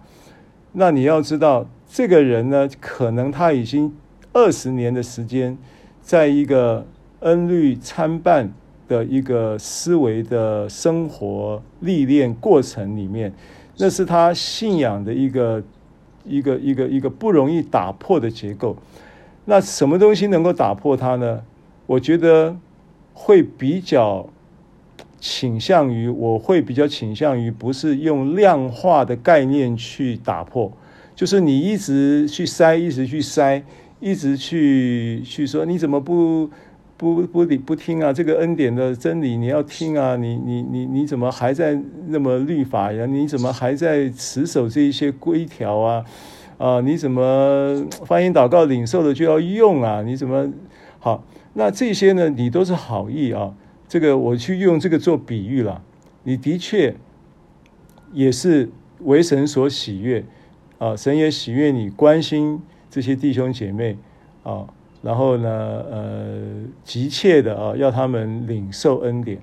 [0.73, 3.91] 那你要知道，这个人呢，可能他已经
[4.31, 5.57] 二十年的时间，
[6.01, 6.85] 在一个。
[7.21, 8.51] 恩律参半
[8.87, 13.31] 的一个思维的生活历练过程里面，
[13.77, 15.63] 那是他信仰的一个
[16.25, 18.75] 一个一个一个不容易打破的结构。
[19.51, 21.41] 那什么东西能够打破它呢？
[21.85, 22.55] 我觉得
[23.13, 24.29] 会比较
[25.19, 30.71] 倾向于，我会比较倾向于不是用量化的概念去打破，
[31.13, 33.61] 就是你一直去筛，一直去筛，
[33.99, 36.49] 一直去去说你怎么不。
[36.95, 38.13] 不不理不听啊！
[38.13, 40.15] 这个恩典的真理你要听啊！
[40.15, 41.75] 你你你你怎么还在
[42.09, 43.07] 那么律法呀？
[43.07, 46.05] 你怎么还在持守这一些规条啊？
[46.61, 46.79] 啊！
[46.81, 50.03] 你怎么发音祷告领受的就要用啊？
[50.03, 50.47] 你怎么
[50.99, 51.23] 好？
[51.53, 52.29] 那这些呢？
[52.29, 53.55] 你都是好意啊！
[53.87, 55.81] 这个我去用这个做比喻了。
[56.23, 56.95] 你的确
[58.13, 58.69] 也是
[58.99, 60.23] 为神所喜悦
[60.77, 60.95] 啊！
[60.95, 63.97] 神也喜悦你关心这些弟兄姐妹
[64.43, 64.67] 啊！
[65.01, 65.49] 然后呢，
[65.89, 66.41] 呃，
[66.83, 69.39] 急切的啊，要他们领受恩典。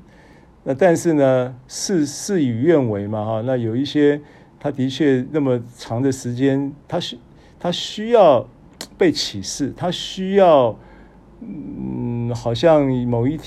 [0.63, 3.43] 那但是呢，事事与愿违嘛，哈。
[3.45, 4.21] 那有一些，
[4.61, 7.19] 他的确那么长的时间，他需
[7.59, 8.47] 他需要
[8.97, 10.79] 被启示，他需要，
[11.41, 13.39] 嗯，好像某一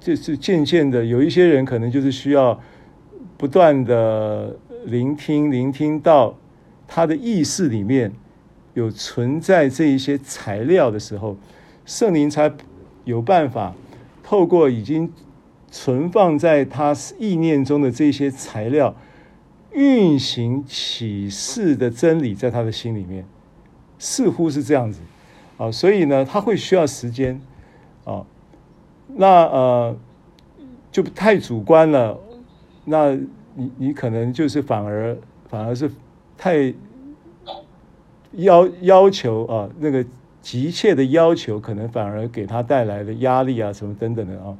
[0.00, 2.58] 就是渐渐的，有一些人可能就是需要
[3.36, 6.36] 不断的聆听，聆听到
[6.86, 8.12] 他的意识里面
[8.74, 11.36] 有存在这一些材料的时候。
[11.84, 12.52] 圣灵才
[13.04, 13.74] 有办法
[14.22, 15.10] 透过已经
[15.70, 18.94] 存放在他意念中的这些材料，
[19.72, 23.24] 运行启示的真理在他的心里面，
[23.98, 25.00] 似乎是这样子
[25.56, 27.40] 啊，所以呢，他会需要时间
[28.04, 28.24] 啊，
[29.16, 29.96] 那呃
[30.90, 32.18] 就太主观了，
[32.84, 33.14] 那
[33.54, 35.16] 你你可能就是反而
[35.48, 35.90] 反而是
[36.36, 36.72] 太
[38.32, 40.04] 要要求啊那个。
[40.40, 44.56] 急切的要求，可能反而给他带来的压力啊，什么等等的啊，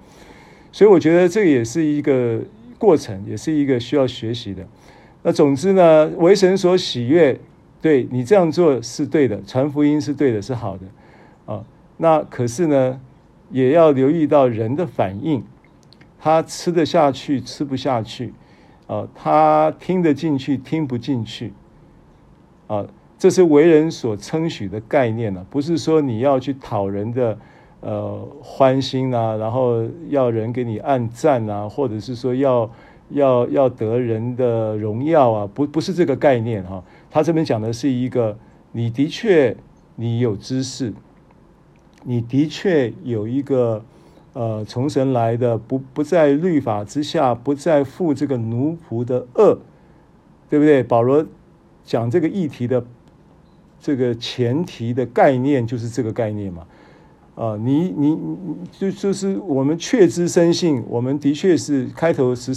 [0.70, 2.40] 所以我觉得这也是一个
[2.76, 4.66] 过程，也是一个需要学习的。
[5.28, 7.38] 那总之呢，为神所喜悦，
[7.82, 10.86] 对你这样做是对的，传福音是对的，是好的
[11.44, 11.62] 啊。
[11.98, 12.98] 那可是呢，
[13.50, 15.44] 也要留意到人的反应，
[16.18, 18.32] 他吃得下去，吃不下去
[18.86, 21.52] 啊，他听得进去，听不进去
[22.66, 22.86] 啊。
[23.18, 27.38] 这是为人所称许的概念呢、不是说你要去讨人的
[27.82, 32.70] 呃欢心啊，然后要人给你按赞啊，或者是说要
[33.10, 38.36] 要要得人的荣耀啊，不不是这个概念哈、他这边讲的是一个，
[38.72, 39.56] 你的确
[39.96, 40.92] 你有知识，
[42.04, 43.84] 你的确有一个
[44.32, 49.58] 呃从神来的，不不在律法之下，不再负这个奴仆的轭，
[50.48, 50.82] 对不对？
[50.82, 51.26] 保罗
[51.84, 52.84] 讲这个议题的。
[53.80, 56.66] 这个前提的概念就是这个概念嘛，
[57.38, 62.52] 啊，你你你就就是我们确知生信，我们的确是开头十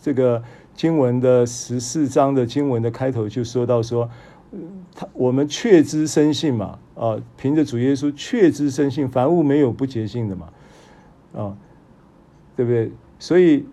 [0.00, 0.42] 这个
[0.74, 4.08] 经文的十四章的经文的开头就说到说，
[4.94, 10.48] 他我们确知生信嘛，啊，凭着主耶稣确知生信，凡物没有不洁净的嘛，
[11.34, 11.56] 啊，
[12.56, 12.90] 对不对？
[13.18, 13.66] 所以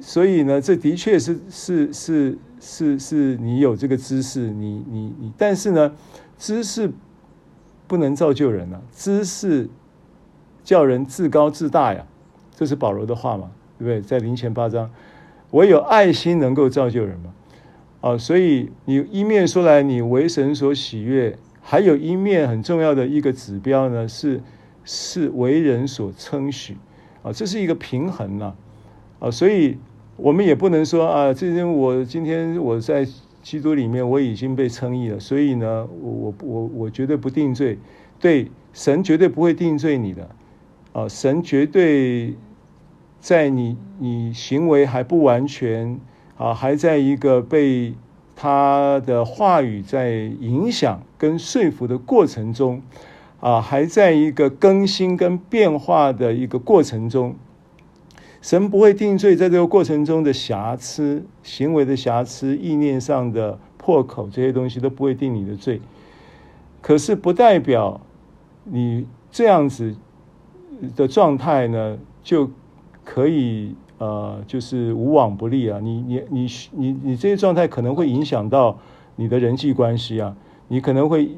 [0.00, 5.92] 所以呢，这的确是是是是是你有这个知识，你你你，但是呢。
[6.38, 6.90] 知识
[7.86, 9.68] 不能造就人啊，知识
[10.64, 12.06] 叫人自高自大呀，
[12.54, 14.00] 这是保罗的话嘛，对不对？
[14.00, 14.90] 在林前八章，
[15.50, 17.32] 唯有爱心能够造就人嘛。
[18.00, 24.40] 啊，所以你一面说来你为神所喜悦，还有一面很重要的一个指标呢，是
[24.84, 26.76] 是为人所称许
[27.22, 28.54] 啊，这是一个平衡呐，
[29.18, 29.78] 啊，所以
[30.16, 33.06] 我们也不能说啊，这因为我今天我在。
[33.42, 37.76] 基督里面我已经被称义了，所以呢，我我我我绝对不定罪，
[38.20, 40.30] 对，神绝对不会定罪你的，
[40.92, 42.34] 啊，神绝对
[43.20, 45.98] 在你你行为还不完全
[46.36, 47.94] 啊，还在一个被
[48.36, 52.82] 他的话语在影响跟说服的过程中，
[53.40, 57.36] 啊，还在一个更新跟变化的一个过程中。
[58.40, 65.80] 神不会定罪，在这个过程中的瑕疵、行为的瑕疵、意念上的破口，这些东西都不会定你的罪。
[66.80, 68.00] 可是不代表
[68.64, 69.94] 你这样子
[70.96, 72.50] 的状态呢，就
[73.04, 75.78] 可以呃，就是无往不利啊。
[75.82, 78.76] 你你你你你这些状态可能会影响到
[79.16, 80.34] 你的人际关系啊，
[80.68, 81.30] 你可能会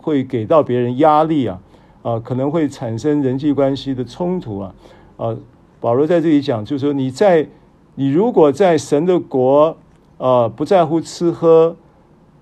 [0.00, 1.60] 会给到别人压力啊，
[2.02, 4.74] 啊、可能会产生人际关系的冲突啊，
[5.16, 5.36] 啊、
[5.80, 7.48] 保罗在这里讲，就是说你在
[7.96, 9.76] 你如果在神的国，
[10.18, 11.76] 啊，不在乎吃喝，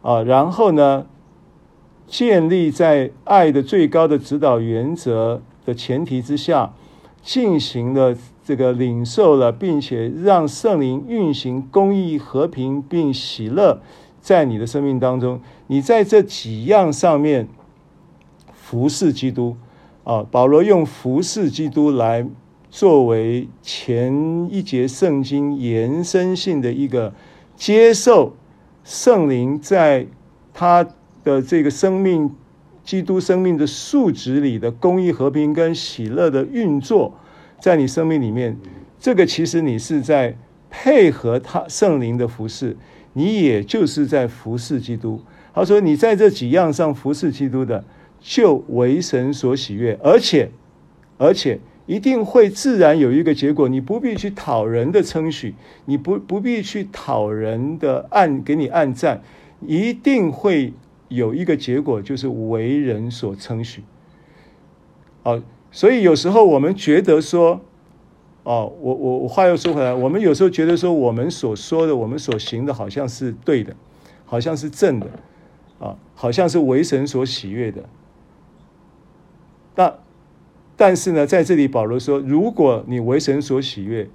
[0.02, 1.06] 啊，然后呢，
[2.06, 6.72] 建立在爱的最高的指导原则的前提之下，
[7.22, 13.80] 进行了这个领受了，并且让圣灵运行公义、和平并喜乐
[14.20, 17.48] 在你的生命当中，你在这几样上面
[18.52, 19.56] 服侍基督，
[20.02, 22.26] 啊，保罗用服侍基督来。
[22.70, 27.14] 作为前一节圣经延伸性的一个
[27.54, 28.34] 接受
[28.82, 30.08] 圣灵在
[30.52, 30.84] 他
[31.22, 32.34] 的这个生命、
[32.84, 37.14] 基督生命的素质里的公益、和平跟喜乐的运作，
[37.60, 38.56] 在你生命里面，
[39.00, 40.36] 这个其实你是在
[40.70, 42.76] 配合他圣灵的服侍，
[43.14, 45.20] 你也就是在服侍基督。
[45.54, 47.84] 他说：“你在这几样上服侍基督的，
[48.20, 50.50] 就为神所喜悦，而且，
[51.16, 55.54] 而且。”一定会自然有一个结果，你不必去讨人的称许，
[55.84, 59.20] 你不不必去讨人的按给你按赞，
[59.66, 60.72] 一定会
[61.08, 63.82] 有一个结果，就是为人所称许。
[65.22, 67.60] 哦，所以有时候我们觉得说，
[68.42, 73.74] 哦，我我我话又说回来，我们有时候觉得说，我们所说的，我们所行的，好像是对的，
[74.24, 75.06] 好像是正的，
[75.78, 77.84] 啊，好像是为神所喜悦的，
[79.76, 79.94] 那。
[80.76, 84.10] 但是呢，在这里保罗说，如果你为神所喜悦，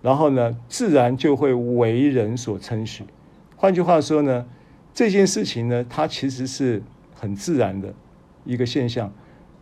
[0.00, 3.04] 然后呢，自然就会为人所称许。
[3.56, 4.46] 换句话说呢，
[4.98, 6.82] 这件事情呢，它其实是
[7.14, 7.94] 很自然的
[8.44, 9.14] 一个现象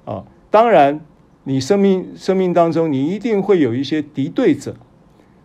[0.07, 0.25] 啊。
[0.51, 0.99] 当然，
[1.45, 4.75] 你生命生命当中，你一定会有一些敌对者。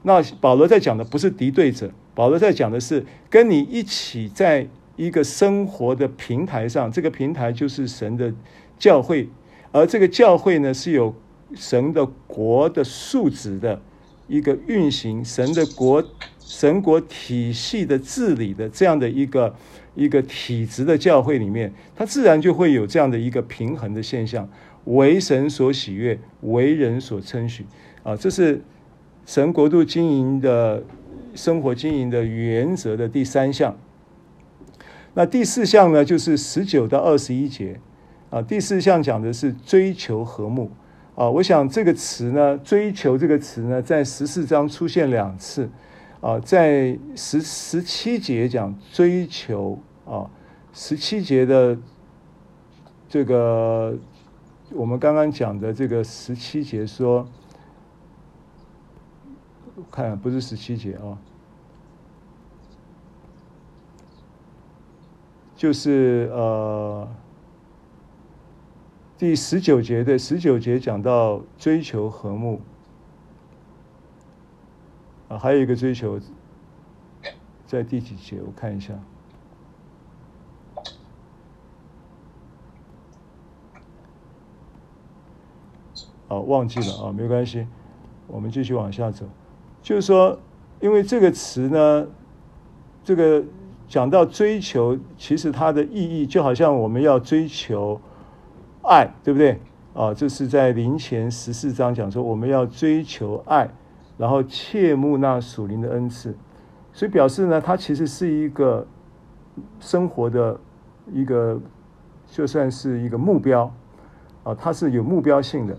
[0.03, 4.65] 那保罗在讲的不是敌对者，保罗在讲的是跟你一起在
[4.95, 8.33] 一个生活的平台上，这个平台就是神的
[8.79, 9.27] 教会。
[9.73, 11.13] 而这个教会呢，是有
[11.53, 13.81] 神的国的素质的
[14.29, 16.01] 一个运行，神的国、
[16.39, 19.53] 神国体系的治理的这样的一个
[19.95, 24.49] 一个体制的教会里面，它自然就会有这样的一个平衡的现象，
[24.85, 27.65] 为神所喜悦，为人所称许
[28.03, 28.61] 啊，这是
[29.25, 30.83] 神国度经营的
[31.35, 33.77] 生活经营的原则的第三项。
[35.13, 37.79] 那第四项呢，就是十九到二十一节
[38.29, 38.41] 啊。
[38.41, 40.71] 第四项讲的是追求和睦
[41.15, 41.29] 啊。
[41.29, 45.69] 我想这个词呢，追求这个词呢，在十四章出现两次
[46.21, 50.29] 啊，在十十七节讲追求啊，
[50.71, 51.75] 十七节的
[53.09, 53.97] 这个
[54.71, 57.27] 我们刚刚讲的这个十七节说，
[59.89, 61.17] 看不是十七节啊。
[65.55, 67.07] 就是呃，
[69.17, 72.61] 第十九节的十九节讲到追求和睦
[75.31, 76.19] 啊，还有一个追求
[77.65, 78.41] 在第几节？
[78.45, 78.93] 我看一下，
[86.27, 87.65] 哦，忘记了啊，没关系，
[88.27, 89.25] 我们继续往下走。
[89.81, 90.37] 就是说，
[90.81, 92.07] 因为这个词呢，
[93.03, 93.43] 这个。
[93.87, 97.99] 讲到追求，其实它的意义就好像我们要追求
[98.83, 99.59] 爱，对不对？
[99.93, 103.69] 啊，这是在林前十四章讲说，我们要追求爱，
[104.17, 106.35] 然后切慕那属灵的恩赐，
[106.93, 108.85] 所以表示呢，它其实是一个
[109.79, 110.59] 生活的
[111.11, 111.59] 一个，
[112.27, 113.73] 就算是一个目标
[114.43, 115.77] 啊，它是有目标性的。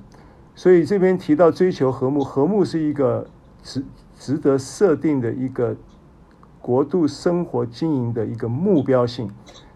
[0.55, 3.27] 所以这边提到追求和睦，和睦是一个
[3.63, 3.85] 值
[4.19, 5.77] 值得设定的一个。
[6.65, 9.29] 国度生活经营的一个目标性，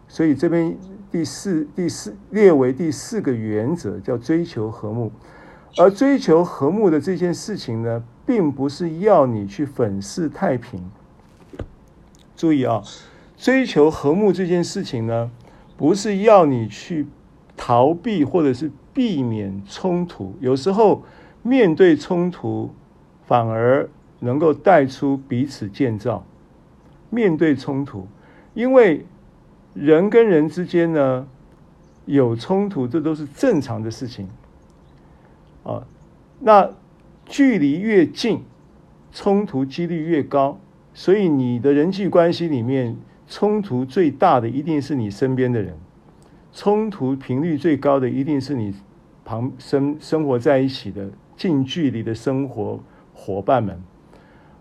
[0.07, 0.79] 所以这边
[1.11, 5.11] 第四第四列为第四个原则，叫追求和睦。
[5.79, 10.83] 而追求和睦的这件事情呢，并不是要你去粉饰太平。
[12.35, 12.83] 注意啊，
[13.37, 15.31] 追求和睦这件事情呢，
[15.77, 17.07] 不是要你去
[17.57, 20.35] 逃避或者是避免冲突。
[20.41, 21.03] 有时候
[21.43, 22.71] 面对冲突，
[23.27, 23.89] 反而
[24.21, 26.25] 能够带出彼此建造。
[27.11, 28.09] 面对冲突，
[28.55, 29.05] 因为
[29.75, 31.27] 人跟人之间呢，
[32.07, 34.27] 有冲突，这都是正常的事情
[35.67, 35.87] 啊。
[36.41, 36.71] 那
[37.27, 38.43] 距离越近，
[39.11, 40.59] 冲突几率越高，
[40.95, 42.97] 所以你的人际关系里面，
[43.27, 45.77] 冲突最大的一定是你身边的人，
[46.53, 48.75] 冲突频率最高的一定是你
[49.25, 52.79] 旁生生活在一起的近距离的生活
[53.13, 53.83] 伙伴们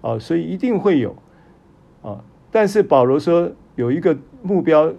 [0.02, 1.16] 啊，所以一定会有
[2.02, 2.24] 啊。
[2.52, 4.92] 但是保罗说有一个目标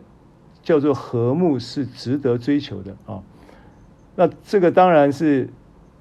[0.63, 3.23] 叫做和睦，是值得追求的啊。
[4.15, 5.49] 那这个当然是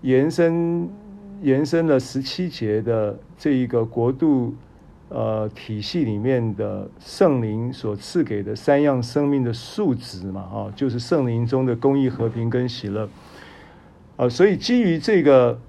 [0.06, 0.88] 延伸
[1.42, 4.54] 延伸了十七节的这一个国度
[5.10, 13.10] 呃体系里面的圣灵所赐给的三样生命的素质嘛啊，就是圣灵中的公义、和平跟喜乐
[14.16, 14.30] 啊。
[14.30, 15.60] 所以基于这个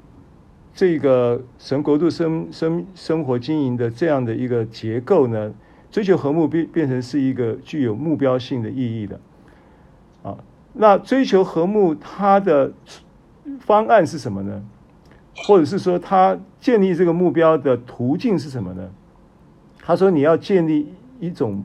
[0.75, 5.53] 这个神国度生生生活经营的这样的一个结构呢。
[5.89, 9.21] 追求和睦变变成是一个具有目标性的意义的，
[10.23, 10.37] 啊，
[10.75, 12.71] 那追求和睦它的
[13.61, 14.63] 方案是什么呢？
[15.37, 18.91] 或者是说，他建立这个目标的途径是什么呢？
[19.81, 21.63] 他说，你要建立一种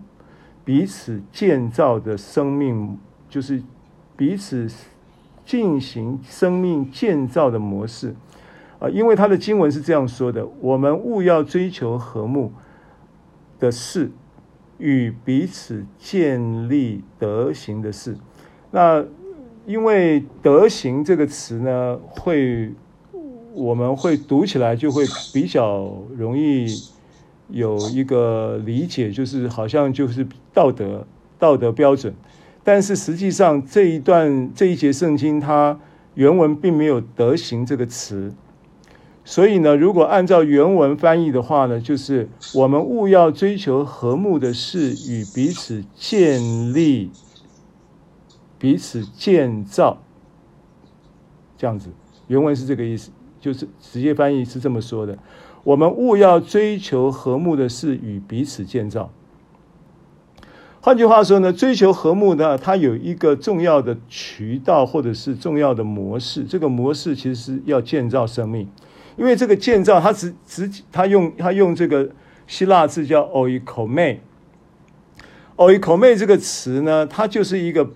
[0.64, 2.98] 彼此建造的生命，
[3.30, 3.62] 就是
[4.16, 4.70] 彼此
[5.46, 8.16] 进行生命建造的模式，
[8.80, 12.52] 啊，因为他的经文是这样说的：我们务要追求和睦。
[13.60, 14.10] 的事
[14.80, 18.18] 与彼此建立德行的事，
[18.72, 19.06] 那
[19.66, 22.72] 因为德行这个词呢，会
[23.54, 26.68] 我们会读起来就会比较容易
[27.50, 31.06] 有一个理解，就是好像就是道德
[31.38, 32.14] 道德标准，
[32.64, 35.80] 但是实际上这一段这一节圣经它
[36.16, 38.34] 原文并没有德行这个词。
[39.24, 47.12] 所以呢，如果按照原文翻译的话呢，就是我们务要追求和睦的事，与彼此建立、
[48.62, 49.98] 彼此建造，
[51.58, 51.90] 这样子。
[52.28, 53.10] 原文是这个意思，
[53.40, 55.18] 就是直接翻译是这么说的：
[55.64, 59.12] 我们务要追求和睦的事，与彼此建造。
[60.80, 66.44] 换句话说呢，追求和睦呢，它有一个重要的渠道，或者是重要的模式。
[66.44, 68.70] 这个模式其实是要建造生命。
[69.18, 72.12] 因为这个建造，它只只它用它用这个
[72.46, 77.90] 希腊字叫 oikome，oikome 这个词呢，它就是一个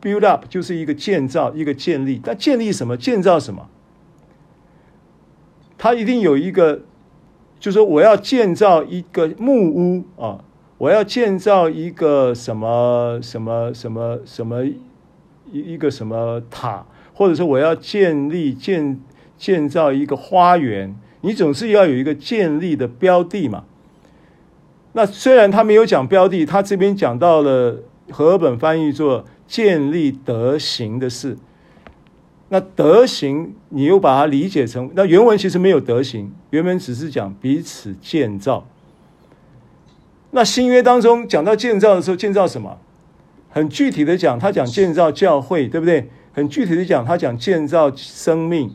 [0.00, 2.20] build up，就是一个建造，一个建立。
[2.22, 2.96] 但建立什么？
[2.96, 3.68] 建造什么？
[5.78, 6.82] 它一定有一个，
[7.58, 10.44] 就是说我要建造一个木屋啊，
[10.78, 14.74] 我要建造一个什么什么什么什么一
[15.50, 19.00] 一个什么塔，或者说我要建立建。
[19.40, 23.64] 建造一个花园，你总是要有一个建立的标的嘛。
[24.92, 27.78] 那虽然他没有讲标的，他这边讲到了
[28.10, 31.36] 和本翻译作建立德行的事。
[32.50, 38.64] 那德行，你又把它理解成那原文其实没有德行，原文只是讲彼此建造。
[40.30, 42.78] 那新约当中讲到建造的时候，建造什么？
[43.48, 46.08] 很具体的讲，他讲建造教会，对不对？
[46.32, 48.68] 很具体的讲，他讲建造生命，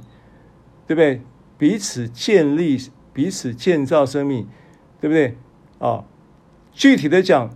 [0.85, 1.21] 对不对？
[1.57, 2.77] 彼此建立，
[3.13, 4.45] 彼此建造生命，
[4.99, 5.37] 对不对？
[5.79, 6.03] 啊，
[6.73, 7.49] 具体的讲，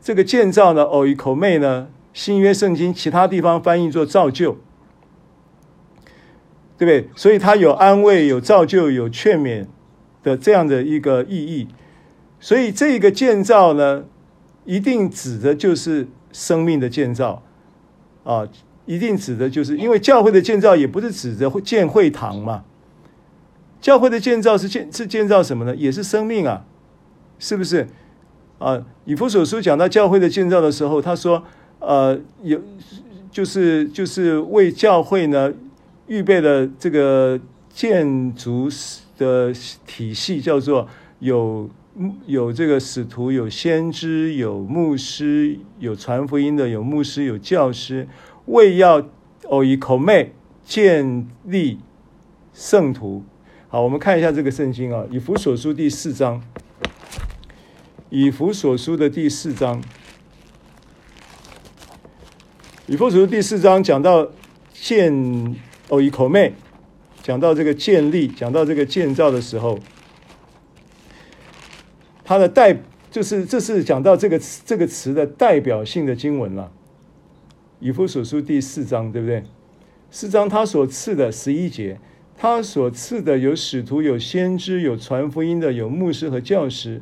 [0.00, 4.52] 这个建造呢，oikoumai 呢，新约圣经其他地方翻译做造就，
[6.78, 7.10] 对不对？
[7.14, 9.66] 所以它有安慰、有造就、有劝勉
[10.22, 11.68] 的这样的一个意义。
[12.40, 14.04] 所以这个建造呢，
[14.64, 17.42] 一定指的就是生命的建造
[18.24, 18.48] 啊，
[18.86, 22.64] 一定指的就是因为教会的建造也不是指着建会堂嘛，
[23.80, 25.76] 教会的建造是建是建造什么呢？
[25.76, 26.64] 也是生命啊。
[27.36, 27.88] 是不是
[28.58, 28.86] 啊？
[29.04, 31.42] 以弗所书讲到教会的建造的时候，他说
[31.86, 32.60] ：“呃，有
[33.30, 35.52] 就是就是为教会呢
[36.06, 38.68] 预备了这个建筑
[39.18, 39.52] 的
[39.86, 41.68] 体系，叫做有
[42.26, 48.08] 有这个使徒，有先知，有牧师，有传福音的，有牧师，有教师，
[48.46, 49.02] 为要
[49.44, 50.28] oikoumai
[50.64, 51.78] 建立
[52.52, 53.22] 圣徒。”
[53.68, 56.42] 好，我们看一下这个圣经啊，以弗所书第四章。
[58.10, 59.82] 以弗所书的第四章，
[62.86, 64.28] 以弗所书第四章讲到
[64.74, 65.10] 建
[65.88, 66.52] 哦以口妹
[67.22, 69.78] 讲到这个建立，讲到这个建造的时候，
[72.22, 72.76] 它的代
[73.10, 76.70] 就是这是讲到这个词这个词的代表性的经文了。
[77.80, 79.44] 以弗所书第四章，对不对？
[80.10, 81.98] 四章他所赐的十一节，
[82.36, 87.00] 他所赐的有使徒，有先知，有传福音的，有牧师和教师。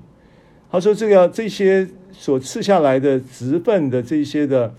[0.70, 4.74] 他说：“这个这些所赐下来的职分的这些的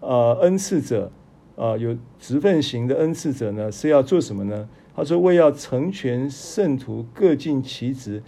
[0.00, 1.10] 呃恩赐者，
[1.56, 4.68] 啊、呃、有职分型的恩赐者呢，是要做什么呢？
[4.94, 8.22] 他说：为要成全圣徒，各尽其职，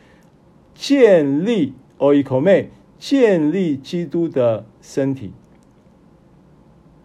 [0.74, 2.66] 建立 oikoumai，
[2.98, 5.32] 建立基督的身体。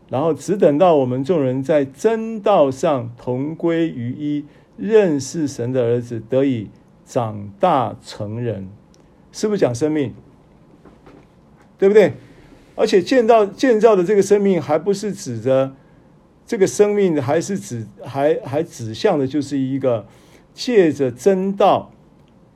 [0.07, 4.45] 然后只等到我们众人在真道上同归于一，
[4.77, 6.69] 认识神的儿子，得以
[7.03, 8.69] 长大成人。”
[9.31, 10.13] 是不是讲生命？
[11.77, 12.13] 对不对？
[12.75, 15.73] 而且建造建造的这个生命，还不是指着
[16.45, 20.05] 这个生命，还是指还还指向的，就是一个
[20.53, 21.91] 借着真道，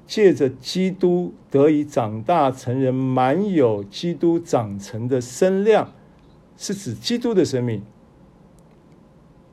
[0.05, 5.93] 借着基督得以长大成人，满有基督长成的身量，
[6.57, 7.81] 是指基督的生命，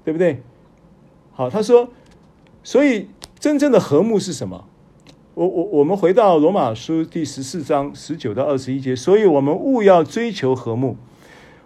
[0.05, 0.43] 对不对？
[1.33, 1.89] 好，他说，
[2.65, 3.09] 所以
[3.39, 4.69] 真正的和睦是什么？
[5.37, 10.97] 我我我们回到罗马书第十四章十九到二十一节，所以我们务要追求和睦。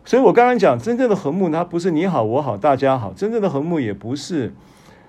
[0.05, 4.53] 所以我刚刚讲，真正的和睦，它不是你好我好大家好，真正的和睦也不是，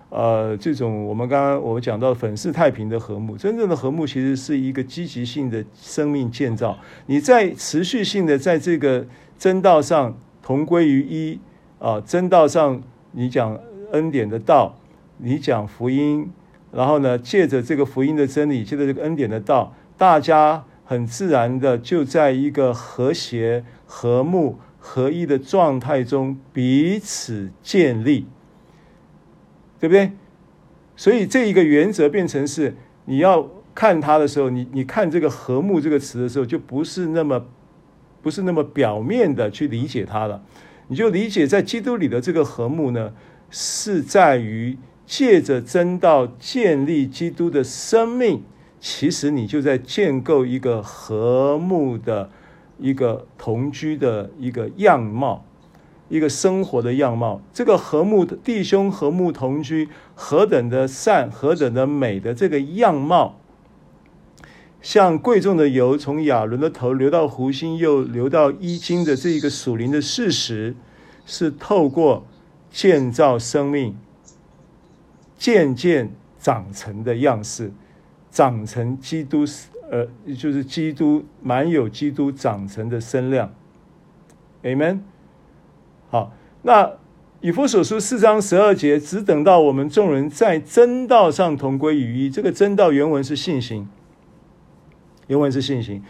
[0.09, 3.35] 呃，这种我们刚刚我们讲到粉饰太平的和睦。
[3.35, 9.07] 真正的和睦其实是一个积极性的生命建造，你在持续性的在这个
[9.39, 11.39] 真道上同归于一
[11.79, 12.79] 啊，真道上
[13.13, 13.59] 你讲
[13.91, 14.75] 恩典的道，
[15.17, 16.29] 你讲福音。
[16.71, 28.25] 然后呢，借着这个福音的真理，借着这个恩典的道，大家很自然的就在一个和谐、和睦、合一的状态中彼此建立，
[29.81, 30.13] 对不对？
[30.95, 37.45] 所以这一个原则变成是，你要看它的时候，你你看这个和睦这个词的时候，就不是那么
[38.21, 40.41] 不是那么表面的去理解它了，
[40.87, 43.11] 你就理解在基督里的这个和睦呢，
[43.49, 44.77] 是在于。
[45.11, 48.43] 借着真道建立基督的生命，
[48.79, 52.29] 其实你就在建构一个和睦的
[52.79, 55.43] 一个同居的一个样貌，
[56.07, 57.41] 一个生活的样貌。
[57.51, 63.37] 这个和睦的弟兄和睦同居，何等的善，何等的美的这个样貌，
[64.81, 70.73] 像贵重的油从亚伦的头流到胡心，又流到衣襟的这一个属灵的事实，
[71.25, 72.25] 是透过
[72.71, 73.97] 建造生命。
[75.41, 77.71] 渐渐长成的样式，
[78.29, 79.43] 长成基督，
[79.89, 83.51] 呃，就是基督满有基督长成的身量。
[84.61, 84.99] Amen。
[86.11, 86.31] 好，
[86.61, 86.91] 那
[87.39, 92.29] 以弗所书四章十二节，只等到我们众人在真道上同归于一。
[92.29, 93.89] 这个真道原文是信心，
[95.25, 96.03] 原文是信心。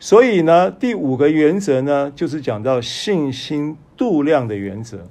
[0.00, 5.06] 所以呢，第五个原则呢，就是讲到信心度量的原则。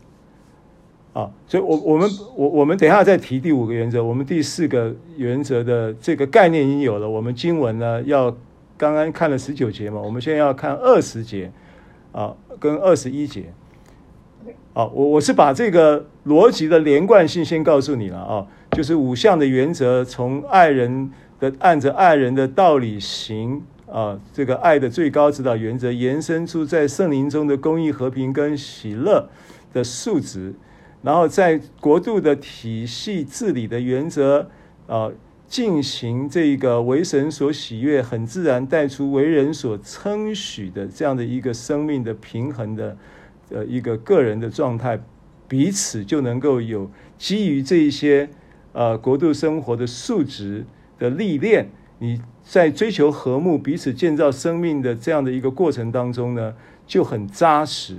[1.14, 4.04] 啊，所以我，我们我我们等一下再提第五个原则。
[4.04, 7.10] 我们第四个原则的这个概念已经有了。
[7.10, 8.32] 我们经文呢，要
[8.78, 11.52] 刚刚看了十九节嘛，我们现在要看二十节
[12.14, 13.54] 啊，跟二十一节。
[14.74, 29.28] 啊，我我是把这个逻辑的连贯性先告诉你了啊，就是五项的原则，从爱人的按着爱人的道理行啊，这个爱的最高指导原则，延伸出在圣灵中的公义、和平跟喜乐
[29.74, 30.54] 的素质，
[31.02, 34.50] 然后在国度的体系治理的原则
[34.88, 35.12] 啊，
[35.48, 42.98] 进行这个为神所喜悦、很自然带出为人所称许的这样的一个生命的平衡的。
[43.54, 44.98] 呃，一个个人的状态，
[45.46, 48.30] 彼此就能够有基于这一些
[48.72, 50.64] 呃国度生活的素质
[50.98, 51.70] 的历练。
[52.00, 56.54] 你在追求和睦、彼此建造生命的这样的一个过程当中呢，
[56.88, 57.98] 就很扎实。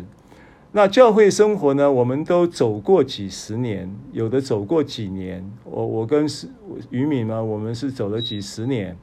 [0.72, 5.48] 那教会生活呢，我们都走过几十年，有的走过几年。
[5.64, 6.48] 我我跟是
[6.90, 8.96] 于敏呢，我们是走了几十年。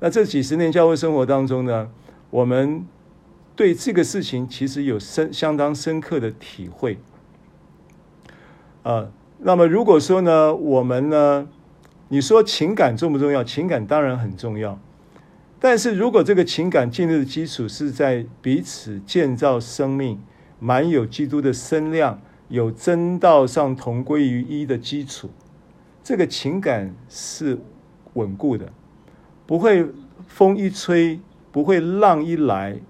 [0.00, 1.88] 那这几十年教会生活当中呢，
[2.30, 2.84] 我们。
[3.56, 6.98] 对这个事情其实有深相当深刻的体会，
[8.82, 9.06] 啊，
[9.38, 11.46] 那么如果说呢，我们呢，
[12.08, 13.44] 你说情感重不重要？
[13.44, 14.76] 情感当然很重要，
[15.60, 20.20] 但是如果这个情感建立的基础是在彼此建造生命、
[20.58, 25.30] 满有基督的身量、有真道上同归于一的基础，
[26.02, 27.58] 这个情感是
[28.14, 28.72] 稳固的，
[29.46, 29.86] 不会
[30.26, 31.20] 风一吹，
[31.52, 32.80] 不会浪一来。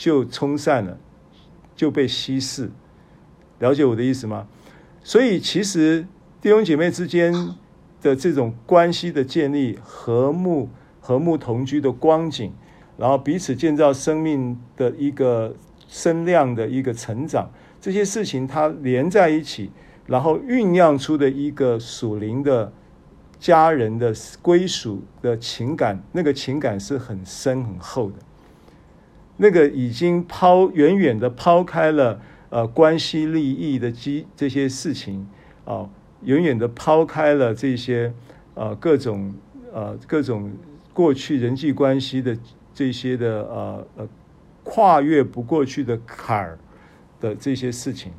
[0.00, 0.96] 就冲散了，
[1.74, 2.70] 就被稀释。
[3.58, 4.46] 了解我的意思吗？
[5.02, 6.06] 所以其实
[6.40, 7.32] 弟兄姐妹之间
[8.00, 10.68] 的这种关系的建立、和睦、
[11.00, 12.52] 和睦同居的光景，
[12.96, 15.56] 然后彼此建造生命的一个
[15.88, 19.70] 身量的一个成长，这些事情它连在一起，
[20.06, 22.72] 然后酝酿出的一个属灵的
[23.40, 28.18] 家人的归属的情感，那个情感是很深很厚的。
[29.38, 32.20] 那个已经抛远远的抛开了
[32.50, 35.26] 呃关系利益的基这些事情
[35.64, 35.88] 啊，
[36.22, 38.12] 远远的抛开了这些
[38.54, 39.32] 呃各种
[39.72, 40.50] 呃各种
[40.92, 42.36] 过去人际关系的
[42.74, 44.08] 这些的呃呃
[44.70, 46.58] 跨越不过去的坎儿
[47.18, 48.12] 的这些事情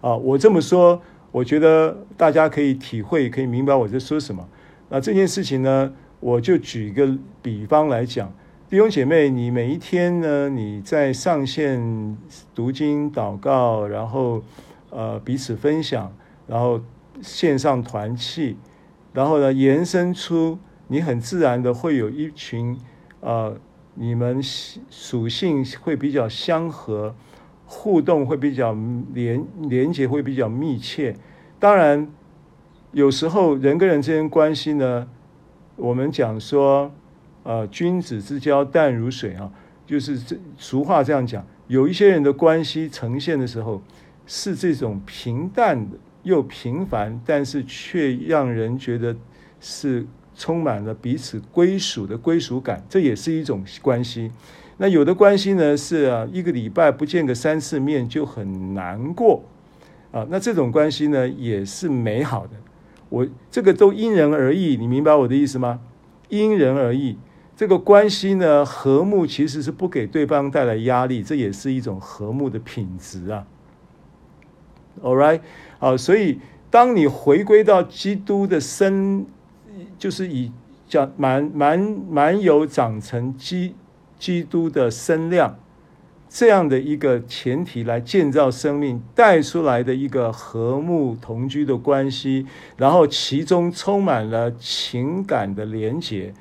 [0.00, 1.00] 啊，我这么说，
[1.30, 4.48] 我觉得大家可以体会，可以明白我在说什么。
[4.88, 8.32] 那这件事情呢，我就举一个比方来讲。
[8.68, 12.18] 弟兄姐妹，你每一天呢，你在上线
[12.52, 14.42] 读经、祷告，然后
[14.90, 16.12] 呃彼此分享，
[16.48, 16.80] 然后
[17.22, 18.56] 线上团契，
[19.12, 20.58] 然后呢延伸出
[20.88, 22.76] 你很自然的会有一群
[23.20, 23.56] 呃
[23.94, 24.40] 你们
[24.90, 27.14] 属性会比较相合，
[27.66, 28.76] 互动会比较
[29.12, 31.16] 连连接会比较密切。
[31.58, 32.08] 当然，
[32.92, 35.08] 有时候人跟人之间关系呢，
[35.76, 36.92] 我们讲说。
[37.46, 39.52] 呃，君子之交淡如水啊，
[39.84, 41.46] 就是这俗话这样讲。
[41.66, 43.82] 有一些人的关系呈现的时候，
[44.24, 49.14] 是这种平淡的又平凡，但是却让人觉得
[49.60, 54.30] 是充满了彼此归属的归属感，这也是一种关系。
[54.76, 59.44] 那有的关系呢，是，一个礼拜不见个三次面就很难过
[60.10, 60.26] 啊。
[60.28, 62.52] 那这种关系呢，也是美好的。
[63.08, 65.80] 我这个都因人而异，你明白我的意思吗？
[66.28, 67.16] 因人而异。
[67.56, 73.46] 这个关系呢，和睦其实是不给对方带来压力，这也是一种和睦的品质啊。
[75.00, 75.40] All right，
[75.78, 79.26] 好，所以当你回归到基督的身，
[79.98, 80.52] 就是以
[80.88, 83.74] 讲满满满有长成基
[84.18, 85.58] 基督的身量
[86.28, 92.44] 这样的一个前提来建造生命，带出来的一个和睦同居的关系，
[92.76, 96.34] 然后其中充满了情感的连结。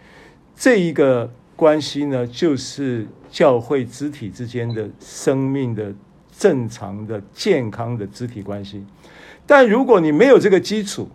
[0.55, 5.93] 这一个关系呢，就是教会肢体之间的生命的
[6.31, 8.83] 正常的健康的肢体关系。
[9.45, 11.07] 但如果你没有这个基础，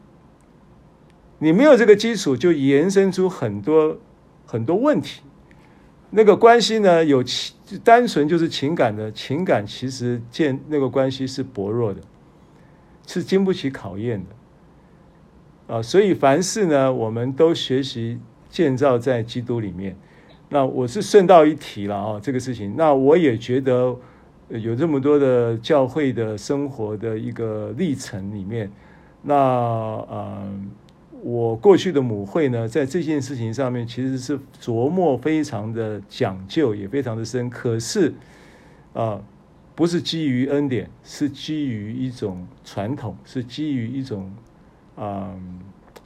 [1.39, 3.99] 你没有这个基础，就延伸出很多
[4.47, 5.23] 很多问题。
[6.11, 12.01] 那个关系呢，有情单纯就是情感的情感，其实建那个关系是薄弱的，
[13.07, 14.23] 是经不起考验
[15.67, 15.83] 的啊。
[15.83, 18.19] 所以凡事呢，我们都学习。
[18.51, 19.95] 建造在基督里面，
[20.49, 22.75] 那我是顺道一提了啊，这个事情。
[22.79, 23.95] 那我也觉得
[24.49, 28.73] 有这么多的教会的生活的一个历程里面，
[29.21, 30.59] 那呃，
[31.23, 37.49] 我过去的母会呢，在这件事情上面其实是琢磨非常的讲究，也非常的深。
[37.51, 38.15] 可是
[38.93, 39.21] 啊，
[39.75, 44.33] 不是基于恩典，是基于一种传统，是基于一种
[44.97, 45.35] 啊。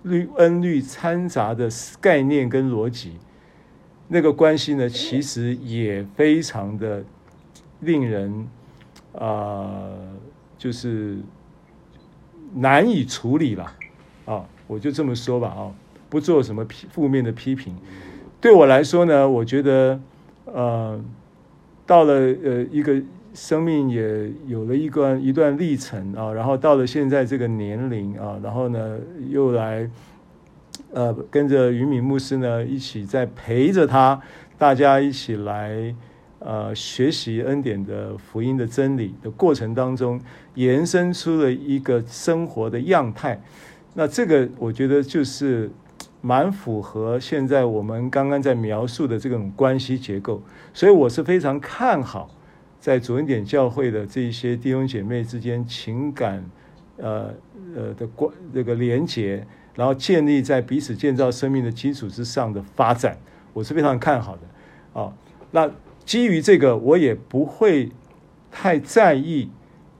[0.05, 1.69] 律恩律掺杂的
[2.01, 3.13] 概念跟逻辑，
[4.09, 7.05] 那个关系呢，其实也非常的
[7.79, 8.49] 令人
[9.17, 9.93] 啊、
[10.59, 11.19] 就是
[12.53, 13.73] 难以处理了，
[14.73, 15.71] 我就这么说吧啊，
[16.09, 17.77] 不做什么批负面的批评。
[18.41, 20.01] 对我来说呢，我觉得
[20.47, 20.99] 呃，
[21.87, 23.01] 到了呃一个
[23.35, 28.99] 生命也有了一段一段历程啊，然后到了现在这个年龄啊，然后呢
[29.29, 29.89] 又来。
[30.95, 34.21] 呃，跟着云敏牧师呢，一起在陪着他，
[34.59, 35.95] 大家一起来
[36.39, 40.21] 呃学习恩典的福音的真理的过程当中，
[40.55, 43.41] 延伸出了一个生活的样态。
[43.95, 45.71] 那这个我觉得就是
[46.21, 52.31] 蛮符合现在我们刚刚在描述的这种关系结构，所以我是非常看好
[52.81, 56.45] 在主恩典教会的这一些弟兄姐妹之间情感
[56.97, 57.35] 呃
[57.77, 59.47] 呃的关这个连结。
[59.75, 63.17] 然后建立在彼此建造生命的基础之上的发展，
[63.55, 65.11] 我是非常看好的啊。
[65.51, 65.71] 那
[66.05, 67.91] 基于这个，我也不会
[68.51, 69.49] 太在意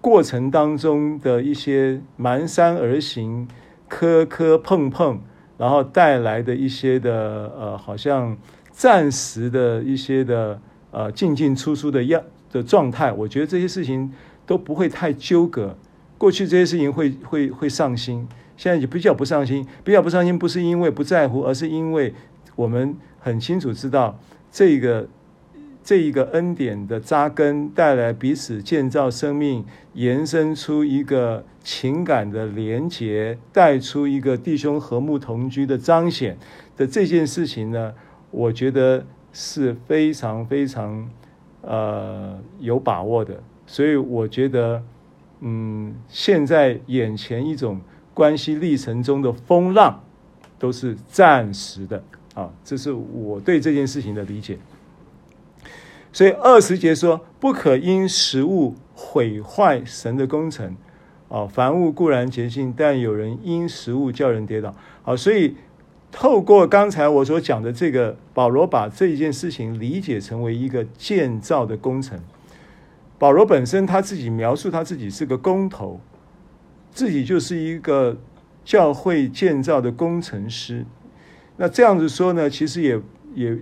[0.03, 3.49] 过程当中的一些蹒跚而行、
[3.95, 5.21] 磕磕碰碰，
[5.59, 8.35] 然后带来的一些的呃，好像
[8.71, 10.59] 暂时的一些的
[10.91, 13.13] 呃进进出出的样的状态。
[13.13, 14.11] 我觉得这些事情
[14.47, 15.77] 都不会太纠葛。
[16.17, 18.27] 过去这些事情会会会上心。
[18.57, 22.15] 现在就比较不上心，比较不上心，不是因为不在乎，而是因为
[22.57, 24.19] 我们很清楚知道
[24.51, 25.07] 这个
[25.85, 29.65] 这一个恩典的扎根，带来彼此建造生命，
[29.95, 36.37] 延伸出一个情感的连结，带出一个弟兄和睦同居的彰显
[36.77, 37.93] 的这件事情呢，
[38.31, 41.11] 我觉得是非常非常
[41.63, 43.43] 呃有把握的。
[43.67, 44.83] 所以我觉得，
[45.41, 47.81] 嗯，现在眼前一种。
[48.15, 49.99] 关系历程中的风浪
[50.59, 52.05] 都是暂时的
[52.35, 54.59] 啊，这是我对这件事情的理解。
[56.13, 60.77] 所以二十节说，不可因食物毁坏神的工程
[61.29, 61.47] 啊。
[61.47, 64.75] 凡物固然洁净，但有人因食物叫人跌倒。
[65.03, 65.57] 好，所以
[66.11, 72.21] 透过刚才我所讲的这个，保罗把这一件事情理解成为一个建造的工程。
[73.19, 76.01] 保罗本身他自己描述他自己是个工头。
[76.95, 78.19] 自己就是一个
[78.67, 80.85] 教会建造的工程师，
[81.57, 83.01] 那这样子说呢，其实也
[83.35, 83.57] 也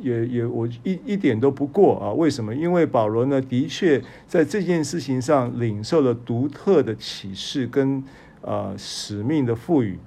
[0.00, 2.12] 也也我一一点都不过啊。
[2.12, 2.54] 为什么？
[2.54, 8.02] 因为保罗呢，的确在这件事情上领受了独特的启示跟
[8.42, 9.98] 呃使命的赋予。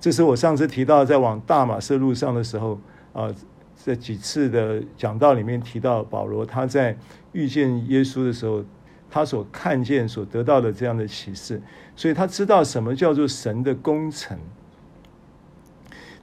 [0.00, 2.80] 这是我上次提到在往大马色路上的时候
[3.12, 3.32] 啊，
[3.74, 6.96] 在几次的讲道里面提到保罗他在
[7.32, 8.64] 遇见耶稣的时候。
[9.10, 11.62] 他所看见、所得到的这样的启示，
[11.94, 14.36] 所以他知道什么叫做神的工程。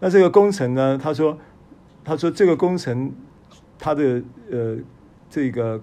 [0.02, 1.00] 那这个工程呢？
[1.02, 1.38] 他说
[2.04, 3.12] ：“他说这个工程，
[3.78, 4.22] 他的
[4.52, 4.78] 呃
[5.30, 5.82] 这个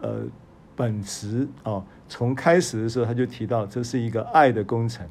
[0.00, 0.20] 呃
[0.76, 5.06] 本质啊，从开始的时候他就提到，这是一个爱的工程。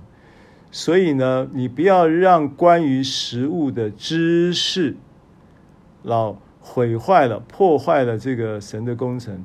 [0.72, 4.96] 所以呢，你不要让关于食物的知识，
[6.04, 9.44] 老毁坏了、破坏了这个神的工程。”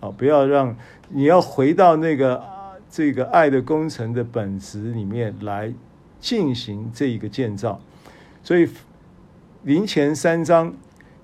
[0.00, 0.76] 啊不要让
[1.08, 2.42] 你要回到那个
[2.90, 5.72] 这个爱的工程的本质里面来
[6.20, 7.80] 进行这一个建造。
[8.42, 8.68] 所以
[9.64, 10.74] 林前三章，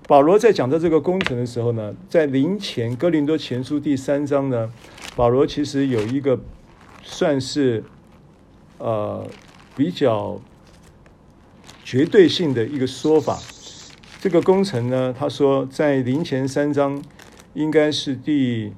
[0.07, 4.71] 保罗在讲到这个工程的时候呢，在林前哥林多前书第三章呢，
[5.15, 6.39] 保罗其实有一个
[7.03, 7.83] 算是
[8.79, 9.25] 呃
[9.75, 10.41] 比较
[11.83, 13.39] 绝对性的一个说法。
[14.19, 17.01] 这个工程呢，他说在林前三章。
[17.53, 18.71] 应该是第，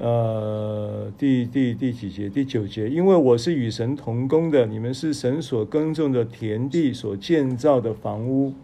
[0.00, 2.28] 呃，第第第几节？
[2.28, 2.88] 第九节。
[2.88, 8.54] 因为我是与神同工的，你们是神所耕种的田地，所建造的房屋。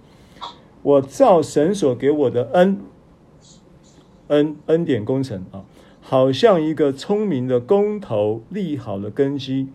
[0.82, 2.78] 我造神所给我的恩，
[4.28, 5.64] 恩恩典工程啊，
[6.00, 9.66] 好像一个聪明的工头立好了根基。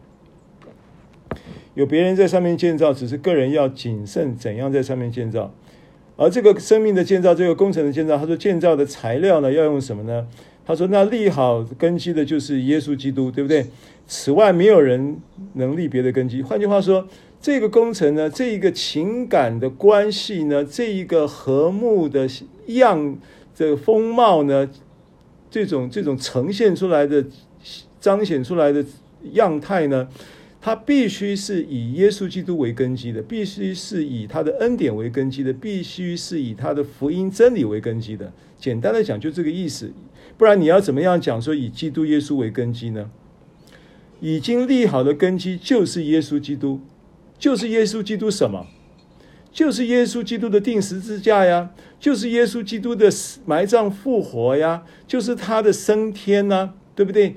[1.74, 5.54] 有别人在上面建造，只是个人要谨慎怎样在上面建造。
[6.16, 10.26] 而这个生命的建造，这个工程的建造，他说建造的材料呢，要用什么呢？
[10.70, 13.66] 他说那立好根基的就是耶稣基督，对不对？
[14.06, 15.18] 此外没有人
[15.54, 16.44] 能立别的根基。
[16.44, 17.08] 换句话说，
[17.42, 22.30] 这个工程呢，这一个情感的关系呢，这一个和睦的
[22.68, 23.18] 样，
[23.56, 24.70] 这个风貌呢，
[25.50, 27.26] 这种这种呈现出来的、
[28.00, 28.86] 彰显出来的
[29.32, 30.08] 样态呢。
[30.62, 38.32] 它必须是以耶稣基督为根基的，必须是以他的恩典为根基的，必须是以他的福音真理为根基的。
[38.60, 39.92] 简单的讲，就这个意思。
[40.40, 43.12] 不然你要怎么样讲说以基督耶稣为根基呢？
[44.22, 46.80] 已经立好的根基就是耶稣基督，
[47.38, 48.66] 就是耶稣基督什么？
[49.52, 53.12] 就是耶稣基督的钉十字架呀，就是耶稣基督的
[53.46, 57.36] 埋葬复活呀，就是他的升天呐、对不对？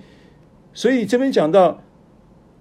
[0.73, 1.83] 所以这边讲到，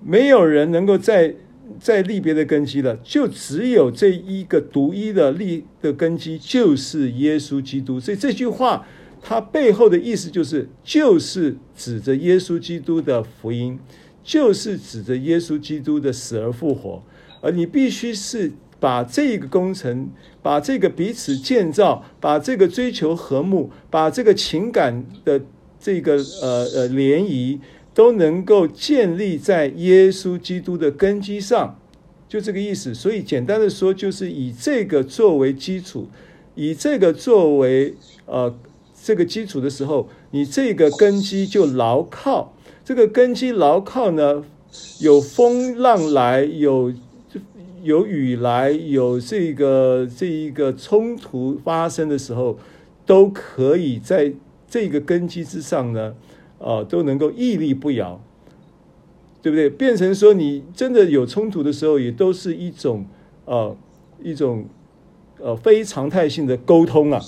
[0.04, 1.36] 没有人能够再
[1.80, 8.00] 再立别的根基了，就只有这一个独一的立的根基，就是耶稣基督。
[8.00, 8.88] 所以这句话
[9.22, 13.80] 它背后的意思就是，就是指着耶稣基督的福音，
[14.24, 17.04] 就是指着耶稣基督的死而复活，
[17.42, 18.52] 而你必须是。
[18.82, 20.10] 把这个工程，
[20.42, 25.40] 把这个彼此建造，把这个追求和睦，把这个情感的
[25.80, 27.60] 这个呃呃联谊，
[27.94, 31.78] 都能够建立在耶稣基督的根基上，
[32.28, 32.92] 就这个意思。
[32.92, 36.08] 所以简单的说，就是以这个作为基础，
[36.56, 37.94] 以这个作为
[38.26, 38.52] 呃
[39.04, 42.54] 这个基础的时候，你这个根基就牢靠。
[42.84, 44.44] 这个根基牢靠呢，
[45.00, 46.94] 有风浪来有。
[47.84, 52.60] 有雨来，有这个这一个冲突发生的时候，
[53.08, 54.32] 都可以在
[54.70, 56.14] 这个根基之上呢，
[56.60, 58.22] 呃，都能够屹立不摇，
[59.42, 59.68] 对不对？
[59.68, 63.04] 变成说你真的有冲突的时候，也都是一种
[63.46, 63.76] 呃
[64.22, 64.66] 一种
[65.40, 67.20] 呃非常态性的沟通啊。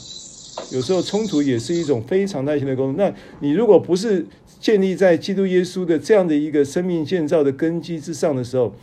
[0.72, 2.96] 有时候冲突也是一种非常态性的沟通。
[2.98, 4.26] 那你如果不是
[4.60, 8.74] 建立在基督耶稣的这样的一个生命建造的根基之上的时候，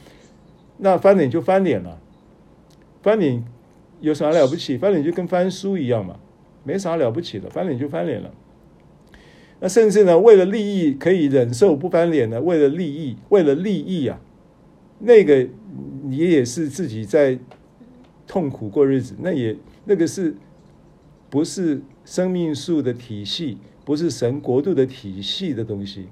[0.78, 2.00] 那翻脸就翻脸了，
[3.02, 3.44] 翻脸
[4.00, 4.76] 有啥了不起？
[4.78, 6.16] 翻脸就跟翻书一样嘛，
[6.64, 8.32] 没啥了不起的，翻脸就翻脸了。
[9.60, 12.40] 那甚至呢，为了利益可以忍受不翻脸呢？
[12.40, 14.18] 为了利益，为了利益啊，
[15.00, 15.46] 那个
[16.04, 17.38] 你也是自己在
[18.26, 19.14] 痛苦过日子。
[19.20, 19.54] 那也
[19.84, 20.34] 那个是
[21.30, 23.56] 不是生命树的体系？
[23.84, 26.08] 不是神国度的体系的东西？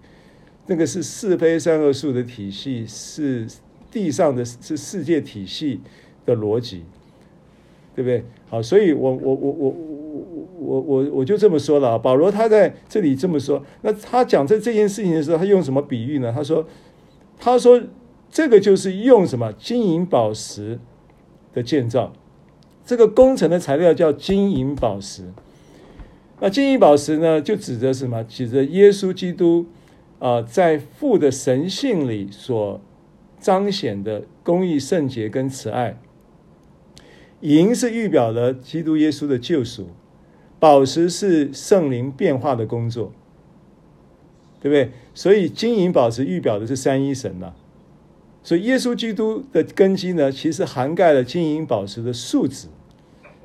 [0.68, 3.46] 那个是是非善恶树的体系是。
[3.90, 5.80] 地上的是世界体系
[6.26, 6.82] 的逻辑，
[7.96, 8.22] 对不对？
[8.50, 11.98] 好，所以我我我我我我我我我就这么说了啊。
[11.98, 16.30] 保罗他在这里这么说，那他讲这这件事情的时候，他用什么比喻呢？
[16.30, 16.68] 他说，
[17.38, 17.82] 他说
[18.30, 20.78] 这个就是用什么金银宝石
[21.54, 22.12] 的建造，
[22.88, 25.24] 这个工程的材料叫金银宝石。
[26.40, 28.24] 那金银宝石呢，就指着什么？
[28.24, 29.66] 指着耶稣基督
[30.18, 32.80] 啊、在父的神性里所。
[33.40, 35.96] 彰显的公义、圣洁跟慈爱，
[37.40, 39.90] 银是预表了基督耶稣的救赎，
[40.58, 43.12] 宝石是圣灵变化的工作，
[44.60, 44.90] 对不对？
[45.14, 47.52] 所以金银宝石预表的是三一神呐、
[48.42, 52.66] 所以耶稣基督的根基呢，其实涵盖了金银宝石的素质，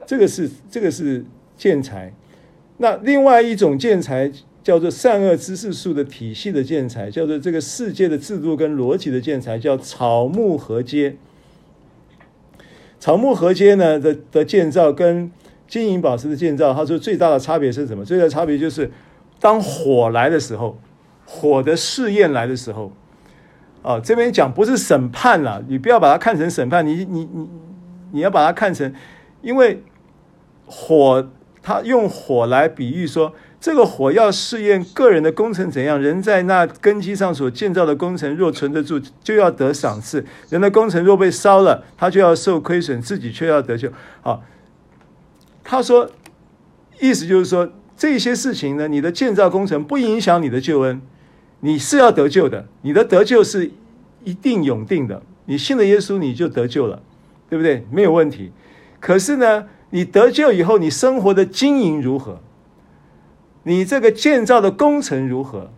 [0.06, 1.26] 这个是这个是
[1.58, 2.14] 建材。
[2.78, 4.32] 那另外一种建材。
[4.64, 11.18] 叫做善恶知识树的体系的建材，叫做这个世界的制度跟逻辑的建材，叫草木合接。
[12.98, 15.30] 草木合接呢的的建造跟
[15.68, 18.06] 金银宝石的建造，他说最大的差别是什么？
[18.06, 18.90] 最大的差别就是，
[19.42, 20.80] 当火来的时候，
[21.26, 22.94] 火的试验来的时候，
[23.82, 27.50] 啊，这边讲不是审判了，你不要把它看成审判，你你你
[28.14, 28.94] 你要把它看成，
[29.42, 29.84] 因为
[30.76, 31.30] 火，
[31.62, 33.34] 他用火来比喻说。
[33.64, 35.98] 这个火要试验个人的工程怎样？
[35.98, 43.90] 人在那根基上所建造的工程若存得住，就要得赏赐；人的工程若被烧了，他就要受亏损，自己却要得救。
[44.22, 44.44] 好，
[45.64, 46.10] 他说，
[47.00, 51.02] 意思就是说，这些事情呢，你的建造工程不影响你的救恩，
[51.62, 53.72] 你是要得救的，你的得救是
[54.26, 55.22] 一定永定的。
[55.46, 57.02] 你信了耶稣，你就得救了，
[57.50, 57.88] 对不对？
[57.90, 58.52] 没有问题。
[59.00, 59.64] 可是呢，
[59.94, 62.40] 你得救以后，你生活的经营如何？
[63.62, 65.70] 你这个建造的工程如何？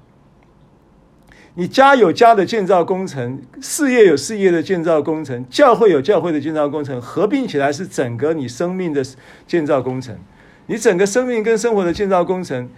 [1.55, 9.03] 你家有家的建造工程，事业有事业的建造工程，教会有教会的建造工程，合并起来是整个你生命的
[9.45, 10.17] 建造工程。
[10.67, 12.69] 你整个生命跟生活的建造工程，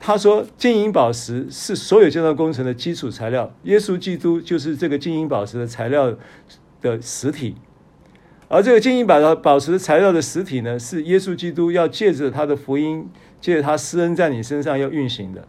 [0.00, 6.12] 他说金银宝石是所有建造工程的基础材料，耶稣基督就是这个金银宝石的材料
[6.82, 7.54] 的实体。
[8.48, 13.08] 而这个金银宝的宝石材料的实体呢，是耶稣基督要借着他的福音。
[13.40, 15.46] 借着他施恩在你身上要运行的，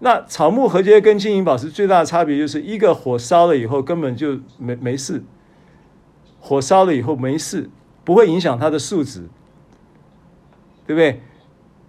[0.00, 5.24] 那草木禾秸跟金银宝石最大的差别就是一个火烧了以后根本就没没事，
[6.38, 7.70] 火烧了以后没事，
[8.04, 9.30] 不会影响它的素质，
[10.86, 11.22] 对不对？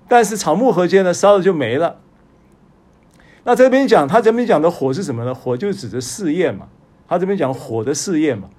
[0.08, 2.00] 但是草木禾秸呢，烧了就没了。
[3.44, 5.36] 那这边讲他这边讲的火是什么呢？
[5.36, 6.70] 火就指着试验嘛，
[7.06, 8.50] 他这边讲火的试验嘛，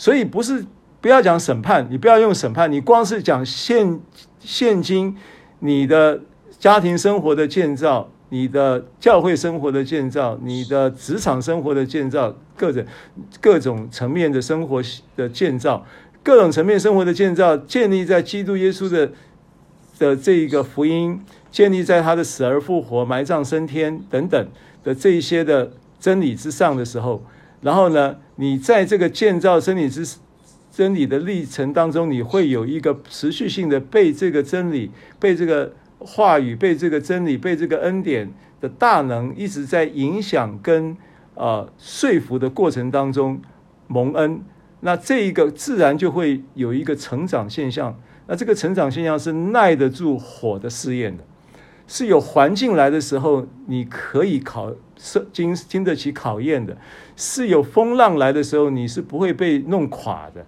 [0.00, 0.64] 所以不是
[1.02, 4.00] 不要讲审判，你不要用审判，你光是讲现
[4.38, 5.14] 现今。
[5.58, 6.18] 你的
[6.58, 12.86] 家庭生活的建造，你的教会生活的建造，你的职场生活的建造，各种
[13.42, 14.82] 各种层面的生活
[15.16, 15.84] 的建造，
[16.22, 19.12] 各种层面生活的建造，建立在基督耶稣的
[19.98, 21.20] 的这一个福音，
[21.50, 24.48] 建立在他的死而复活、埋葬升天等等
[24.82, 27.22] 的这一些的真理之上的时候，
[27.60, 30.16] 然后呢，你在这个建造真理之
[30.70, 40.96] 真理的历程当中，你会有一个持续性的被这个真理、被这个话语、被这个真理、被这个恩典的大能一直在影响跟
[41.34, 43.40] 呃说服的过程当中
[43.88, 44.40] 蒙恩，
[44.80, 48.00] 那这一个自然就会有一个成长现象。
[48.26, 51.24] 那这个成长现象是耐得住火的试验的，
[51.90, 54.72] 是有环境来的时候你可以考
[55.32, 56.76] 经经得起考验的，
[57.16, 60.46] 是有风浪来的时候你是不会被弄垮的。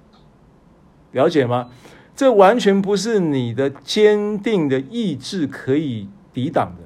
[1.11, 1.68] 了解吗？
[2.14, 6.84] 这完全不是你的坚定的意志可以抵挡的，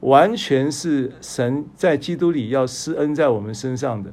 [0.00, 4.12] 完全是神在基督里要施恩在我们身上的。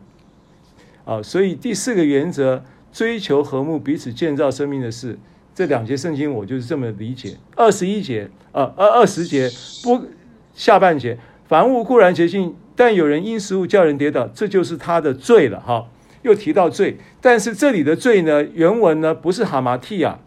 [1.04, 2.64] 啊，所以第四个原则，
[2.94, 5.20] 追求和睦，彼此建造生命的事。
[5.58, 7.36] 这两节圣经我就是这么理解。
[7.56, 9.50] 二十一节，呃，二二十节
[9.82, 10.06] 不
[10.54, 15.60] 下半节，凡物固然洁净，但有人因食物叫人跌倒，这就是他的罪了。
[15.60, 15.88] 哈，
[16.22, 20.20] 又提到罪，但是这里的罪呢，原文呢不是哈马提亚，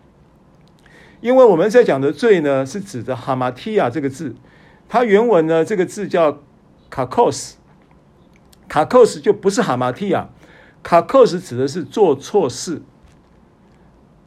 [1.21, 4.35] 因为我们在讲的罪呢是指的哈马提亚这个字，
[4.89, 6.41] 它原文呢这个字叫
[6.91, 7.57] 卡科斯，
[8.67, 10.29] 卡科斯就不是哈马提亚。
[10.83, 12.83] 卡克斯指的是做错事，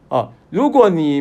[0.07, 1.19] 啊，如果你、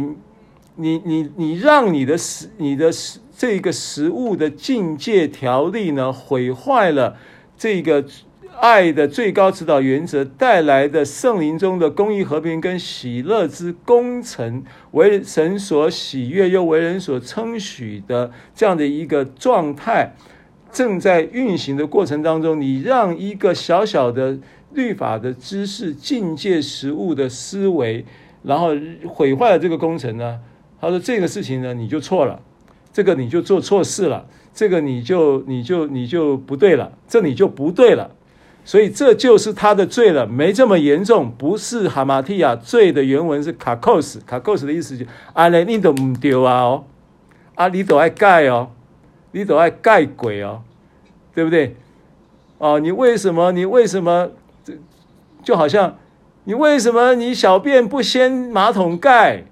[0.77, 7.17] 你、你、你让你的食、你的食这个食物的境界条例呢，毁坏了
[7.57, 8.05] 这个
[8.61, 20.15] 爱的最高指导原则带来的圣灵中的公义、和平跟喜乐之工程，为神所喜悦又为人所称许的这样的一个状态，
[20.71, 24.39] 正在运行的过程当中，你让一个小小的。
[24.75, 28.07] 律法的知识、境界、食物的思维，
[28.43, 28.71] 然后
[29.09, 30.41] 毁坏了这个工程呢？
[30.81, 32.41] 他说这个事情呢，你就错了，
[32.93, 38.11] 这个你就做错事了，这个你就你就你就不对了，这你就不对了，
[38.65, 46.85] 所以这就是他的罪了，没这么严重，不是哈马提亚罪的原文是卡扣斯，卡扣斯的意思就阿雷你都唔丢啊哦，
[47.55, 48.71] 啊你都爱盖哦，
[49.31, 50.63] 你都爱盖鬼哦，
[51.35, 51.77] 对不对？
[52.59, 53.53] 哦，你为什么？
[53.53, 54.31] 你为什么？
[55.43, 55.97] 就好像
[56.45, 59.45] 你为什么你小便不掀马桶盖？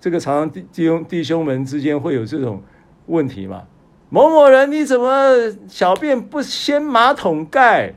[0.00, 2.62] 这个常常弟弟兄弟兄们之间会有这种
[3.06, 3.64] 问题嘛？
[4.10, 7.94] 某某人你怎么小便不掀马桶盖？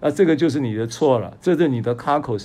[0.00, 2.36] 那这个就是你的错了，这是你的卡口，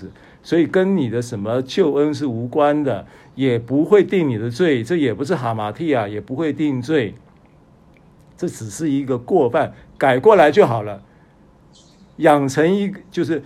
[0.41, 3.05] 所以跟你的什么救恩是无关的，
[3.35, 7.15] 也不会定你的罪，这也不是哈马蒂亚，也不会定罪，
[8.37, 11.03] 这只是一个过犯，改过来就好了。
[12.17, 13.43] 养成一个就是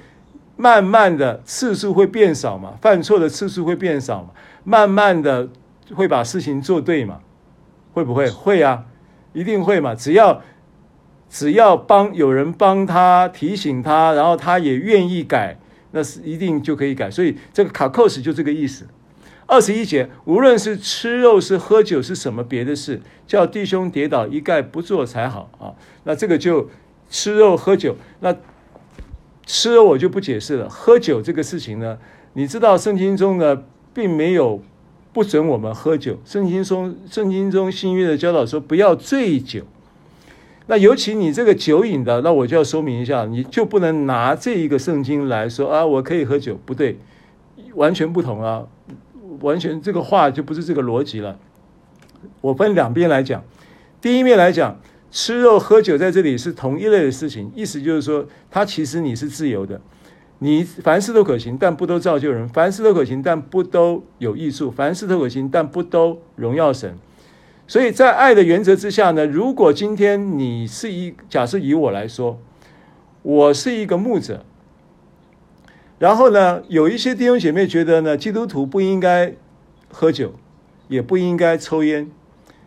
[0.64, 4.30] 慢慢的次数会变少嘛，犯错的次数会变少嘛，
[4.64, 5.50] 慢慢的
[5.94, 7.20] 会把事情做对嘛，
[7.92, 8.30] 会不会？
[8.30, 8.86] 会啊，
[9.34, 9.94] 一定会嘛。
[9.94, 10.42] 只要
[11.30, 15.60] 只要帮有人帮他提醒他，然后他也愿意改，
[15.92, 17.12] 那是一定就可以改。
[17.12, 18.88] 所以这个卡扣斯就这个意思。
[19.46, 25.76] 二十一节，无论是吃肉是喝酒是什么别的事，叫弟兄跌倒一概不做才好啊。
[26.06, 26.70] 那这个就
[27.10, 28.34] 吃肉喝酒那。
[29.46, 30.70] 吃我就不解释了。
[30.70, 31.98] 喝酒这个事情呢，
[32.34, 33.64] 你知道圣经中呢，
[33.94, 34.62] 并没有
[35.12, 36.18] 不准我们喝酒。
[36.24, 39.64] 圣经中，圣经中新约的教导说不要醉酒。
[40.68, 46.98] 那尤其你这个酒瘾的，那我就要说明一下，你就不能拿这一个圣经来说啊，我可以喝酒，不对，
[47.76, 48.64] 完全不同啊，
[49.42, 51.38] 完全这个话就不是这个逻辑了。
[52.40, 53.44] 我分两边来讲，
[54.00, 54.80] 第一面来讲。
[55.14, 59.80] 吃肉喝酒在这里是同一类的事情，意思就是说，它其实你是自由的，
[60.40, 66.98] 你凡事都可行，但不都造就人；凡事都可行，但不都有益处；凡事都可行，但不都荣耀神。
[67.68, 72.40] 所以在爱的原则之下呢，如果今天你是一，假设以我来说，
[73.22, 74.44] 我是一个牧者，
[76.00, 79.36] 然后呢，有一些弟兄姐妹觉得呢，基督徒不应该
[79.92, 80.34] 喝酒，
[80.88, 82.10] 也不应该抽烟。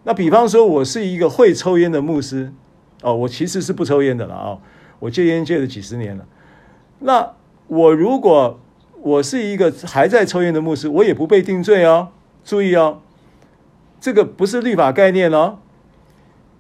[0.07, 2.53] 那比方说，我是一个会抽烟的牧师，
[3.03, 4.61] 哦，我其实是不抽烟的了啊、哦，
[5.01, 6.25] 我戒烟戒了几十年了。
[7.01, 7.33] 那
[7.67, 8.61] 我如果
[9.03, 12.11] 我是一个还在抽烟的牧师，我也不被定罪哦。
[12.45, 13.01] 注意哦，
[14.01, 15.59] 这个不是律法概念哦。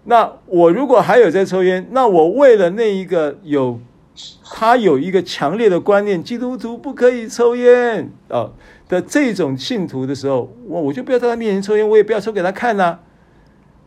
[0.03, 3.79] 那我如果还有在抽烟，那我为了那一个有
[4.43, 8.53] 他有一个强烈的观念，基督徒不可以抽烟啊、哦、
[8.89, 12.99] 的这种信徒的时候，我我就不要在他面前抽烟，我也不要抽给他看呐、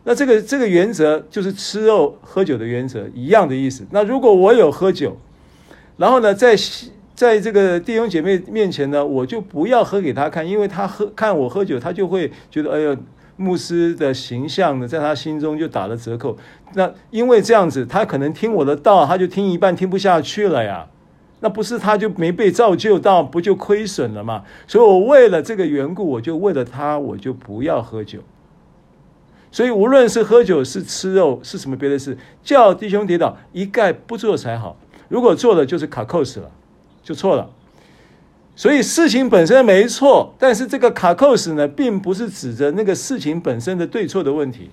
[0.04, 3.86] 那这个这个原则就是吃肉喝酒的原则一样的意思。
[3.90, 5.16] 那如果我有喝酒，
[5.98, 6.56] 然后呢，在
[7.14, 12.96] 在这个弟兄姐妹面前呢，我就不要喝给他看，因为他喝看我喝酒，他就会觉得，哎呀，
[13.36, 16.36] 牧师的形象呢，在他心中就打了折扣。
[16.74, 20.86] 那因为这样子，他可能听我的道，他就听一半听不下去了呀。
[21.40, 24.44] 那不是他就没被造就到，不就亏损了吗？
[24.66, 28.20] 所以我为了这个缘故，我就为了他，我就不要喝酒。
[29.52, 34.76] 所以无论是喝酒是吃肉是什么别的事，叫弟兄跌倒，一概不做才好。
[35.08, 36.50] 如果做了，就是卡扣死了，
[37.02, 37.50] 就错了。
[38.54, 44.70] 所以事情本身没错，但是这个卡扣死呢，并不是指着那个事情本身的对错的问题，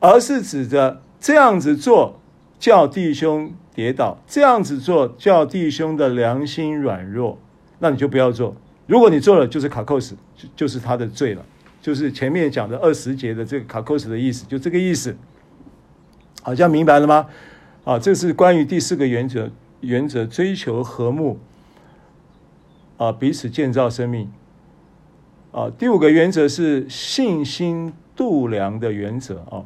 [0.00, 2.20] 而是指着这样子做
[2.58, 7.38] 叫弟兄跌倒，这样子做叫弟兄的良心软弱，
[7.78, 8.54] 那你就不要做。
[8.86, 11.42] 如果你做了，就是卡扣死，就就是他的罪了。
[11.84, 15.14] 就是前面讲的二十节的这个卡扣斯的意思，就这个意思，
[16.42, 17.26] 好像明白了吗？
[17.84, 19.50] 啊，这是关于第四个原则，
[19.82, 21.38] 原则追求和睦，
[22.96, 24.32] 啊，彼此建造生命，
[25.52, 29.62] 啊，第五个原则是信心度量的原则啊。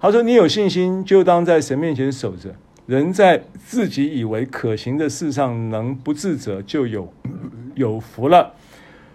[0.00, 2.52] 他说：“你有信心，就当在神面前守着。
[2.86, 7.12] 人在自己以为可行的事上能不自责，就有
[7.76, 8.54] 有福了。”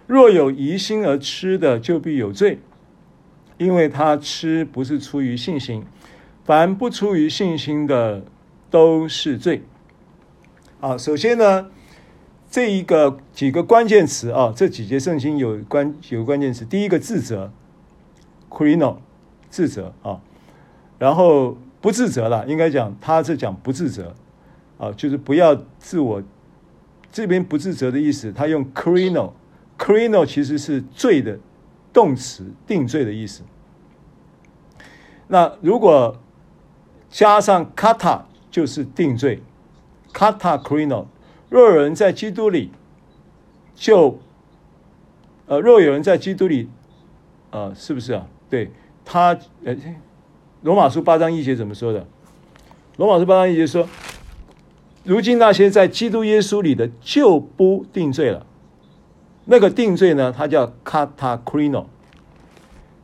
[0.06, 2.60] 若有疑心而吃的，就必有罪，
[3.58, 5.84] 因为他吃不是出于信心。
[6.44, 8.22] 凡不出于信心的，
[8.70, 9.62] 都是罪。
[10.80, 11.68] 啊，首先呢，
[12.48, 16.64] 这一个几个关键词啊，这几节圣经有关几个关键词。
[16.64, 17.50] 第一个自责
[18.48, 18.98] ，crino，
[19.50, 20.20] 自责啊，
[21.00, 24.14] 然后不自责了，应该讲他是讲不自责
[24.78, 26.22] 啊，就是不要自我。
[27.10, 29.32] 这边不自责的意思，他用 crino。
[29.78, 31.38] Crino 其实是罪的
[31.92, 33.42] 动词，定罪的意思。
[35.28, 36.16] 那如果
[37.10, 39.42] 加上 kata，就是定罪。
[40.12, 41.06] kata crino
[41.50, 42.70] 若有人在基督里，
[43.74, 44.18] 就
[45.46, 46.68] 呃，若有人在基督里，
[47.50, 48.26] 呃，是不是啊？
[48.48, 48.70] 对
[49.04, 49.76] 他，呃，
[50.62, 52.06] 罗马书八章一节怎么说的？
[52.96, 53.86] 罗马书八章一节说：
[55.04, 58.46] 如今那些在基督耶稣里的，就不定罪了。
[59.48, 61.86] 那个定罪呢，它叫 katakrino。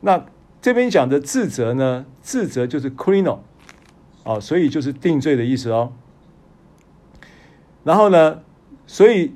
[0.01, 0.27] 那
[0.61, 3.39] 这边讲的自责呢，自责就是 krino，
[4.25, 5.93] 哦，所以就是定罪的意思哦。
[7.85, 8.41] 然后呢，
[8.89, 9.33] 所以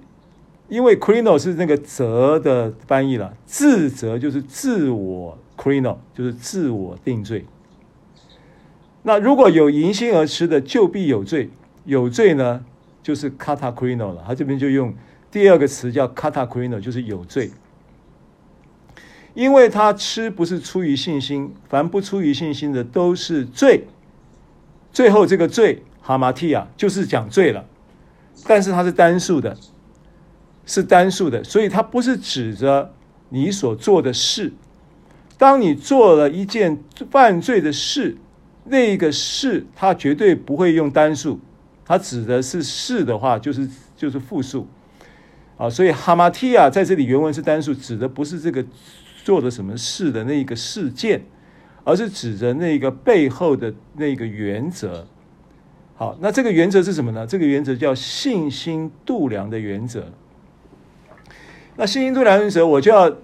[0.68, 7.44] 因为 krino 是那个责的翻译了，自责就是自我 krino，就是自我定罪。
[9.04, 11.50] 那如果有迎新而吃的，就必有罪。
[11.84, 12.64] 有罪呢，
[13.00, 14.24] 就是 katakrino 了。
[14.26, 14.92] 他这边就用。
[15.36, 17.50] 第二个词叫 katakrino，就是有罪，
[19.34, 23.86] 因为他吃不是出于信心，凡不出于信心的都是罪。
[24.90, 27.66] 最后这个罪哈马提亚就是讲罪了，
[28.46, 29.54] 但是它是单数的，
[30.64, 32.94] 是单数的，所以它不是指着
[33.28, 34.54] 你所做的事。
[35.36, 38.16] 当你做了一件犯罪的事，
[38.64, 41.40] 那个事它绝对不会用单数，
[41.84, 43.68] 它指的是事的话，就是
[43.98, 44.66] 就是复数。
[45.56, 48.64] 啊，所以哈马提亚在这里原文是单数，指的不是这个
[49.24, 51.22] 做的什么事的那个事件，
[51.82, 55.06] 而是指着那个背后的那个原则。
[55.94, 57.26] 好，那这个原则是什么呢？
[57.26, 60.12] 这个原则叫信心度量的原则。
[61.76, 63.16] 那信心度量原则，我就要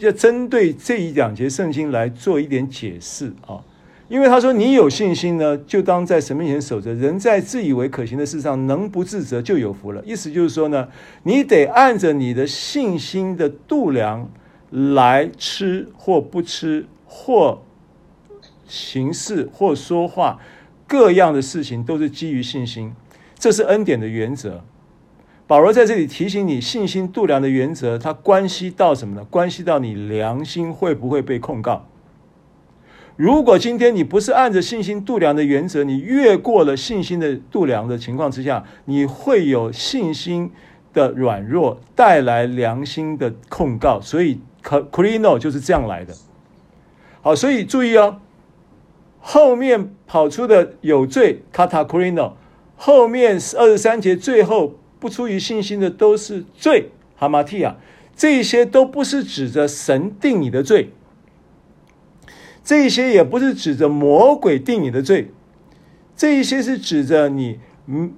[0.00, 3.64] 要针对这一两节圣经来做一点解释啊。
[4.10, 6.92] 因为他说，你有信心呢，就当在神面前守着。
[6.92, 10.02] 人在自以为可行的事上能不自责，就有福了。
[10.04, 10.88] 意思就是说呢，
[11.22, 14.28] 你得按着你的信心的度量
[14.68, 17.62] 来吃或不吃，或
[18.66, 20.40] 行事或说话，
[20.88, 22.92] 各样的事情都是基于信心。
[23.38, 24.64] 这是恩典的原则。
[25.46, 29.24] 保罗在这里提醒你，信心度量的原则，它关系到什么呢？
[29.30, 31.86] 关系到你良心会不会被控告。
[33.20, 40.50] 如果今天你不是按着信心度量的原则，你越过了信心的度量的情况之下，你会有信心
[40.94, 46.14] 的软弱带来良心的控告，所以 krino 就是这样来的。
[47.20, 48.20] 好，所以注意哦，
[49.18, 52.32] 后面跑出的有罪 katakrino，
[52.74, 56.88] 后面二十三节最后不出于信心的都是罪
[57.18, 57.74] hamartia，
[58.16, 60.88] 这些都不是指着神定你的罪。
[62.62, 65.30] 这些也不是指着魔鬼定你的罪，
[66.16, 68.12] 这一些是指着你嗯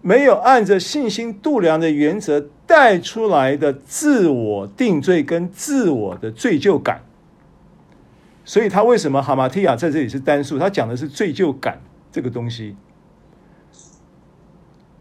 [0.00, 7.02] 没有按着信心度量的原则带出来的自我定罪跟自我的罪疚感。
[8.44, 10.58] 所以他为什么哈马提亚在这里是单数？
[10.58, 11.80] 他讲的是罪疚感
[12.12, 12.76] 这个东西。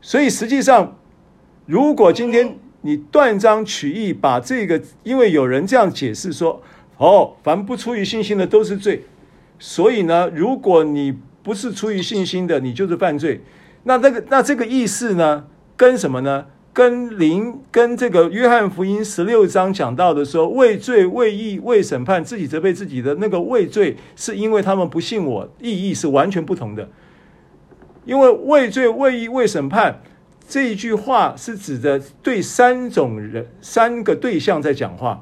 [0.01, 0.97] 所以实际上
[1.65, 6.61] 如果今天你断章取义，把这个，因为有人这样解释说，
[6.97, 9.03] 哦，凡不出于信心的都是罪，
[9.59, 13.41] 所以呢，如果你不是出于信心的，你就是犯罪。
[13.83, 15.45] 那那个，那这个意思呢，
[15.75, 16.45] 跟什么呢？
[16.71, 26.89] 跟灵跟这个约翰福音十六章讲到的说，畏罪、畏义、为审判，自己责备自己的那个畏罪，是因为他们不信我，意义是完全不同的。
[28.05, 30.01] 因为畏罪、畏义、为审判
[30.47, 35.21] 这一句话是指的对三种人、三个对象在讲话。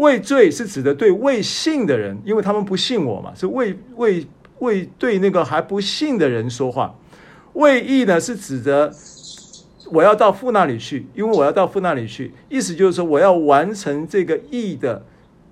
[0.00, 4.26] 为罪是指的对未信的人，因为他们不信我嘛，是为为
[4.58, 6.94] 为对那个还不信的人说话。
[7.54, 8.92] 为义呢是指的。
[9.92, 15.04] 我要到父那里去，因为我要到父那里去，意思就是说我要完成这个义的，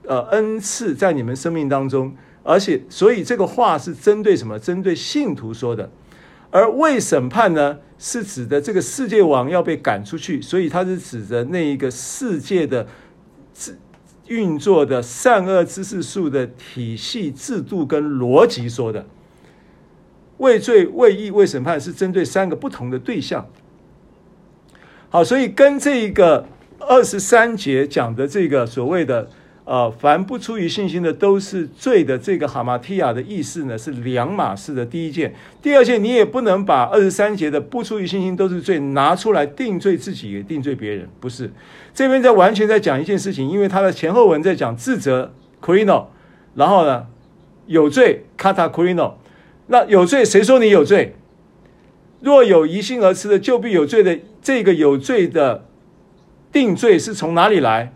[0.06, 2.14] 呃，恩赐在你们生命当中，
[2.44, 4.56] 而且所以这个话是针对什么？
[4.56, 5.90] 针对信徒说的。
[6.52, 12.86] 而为审判呢，是指的这个世界王要被赶出去，所以他是指着那一个世界的
[14.28, 19.06] 运作的善恶知识树的体系制度跟逻辑说的。
[20.38, 23.48] 畏罪、畏义、为审判是针对三个不同的对象。
[25.10, 26.46] 好，所以跟这个
[26.78, 29.28] 二十三节讲的这个所谓的
[29.68, 34.86] 呃，凡不出于信心的都是罪的这个哈马提亚的意思呢，是两码事的。
[34.86, 41.52] 第一件，第二件，你也不能把二十三节的不出于信心都是罪拿出来定罪自己，也定罪别人，不是。
[41.92, 46.06] 这边在完全在讲一件事情，因为他的前后文在讲自责 krino，
[46.54, 47.06] 然后呢
[47.66, 49.12] 有罪 kata krino，
[49.66, 51.14] 那有罪谁说你有罪？
[52.22, 54.18] 若有疑心而吃的，就必有罪的。
[54.40, 55.66] 这个有罪的
[56.50, 57.92] 定罪是从哪里来？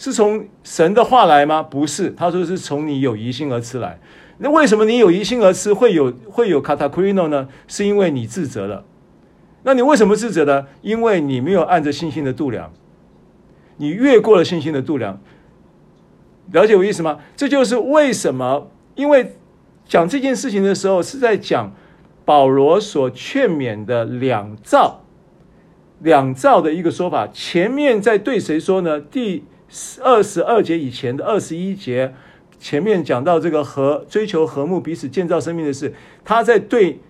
[0.00, 1.62] 是从神的话来吗？
[1.62, 4.00] 不是，他说是从你有疑心而吃来。
[4.38, 7.46] 那为什么你有疑心而吃会有会有卡塔库里诺呢？
[7.68, 8.82] 是因为你自责了。
[9.64, 10.66] 那你为什么自责呢？
[10.80, 12.72] 因为你没有按着信心的度量，
[13.76, 15.20] 你越过了信心的度量。
[16.52, 17.18] 了解我意思吗？
[17.36, 19.34] 这就是为什么，因为
[19.86, 21.72] 讲这件事情的时候是在讲。
[22.22, 25.00] 保罗所劝勉的两造，
[25.98, 29.00] 两造的一个说法，前面在对谁说呢？
[29.00, 29.42] 第
[30.02, 32.14] 二十二节以前的二十一节，
[32.58, 35.94] 前面讲到这个和追求和睦，彼此建造生命的事，
[36.24, 37.00] 他在对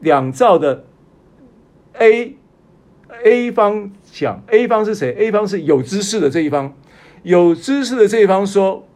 [0.00, 0.84] 两造的
[1.94, 2.36] A
[3.24, 6.74] A 方讲，A 方是谁？A 方是有知识的这一方，
[7.22, 8.86] 有知识的这一方说，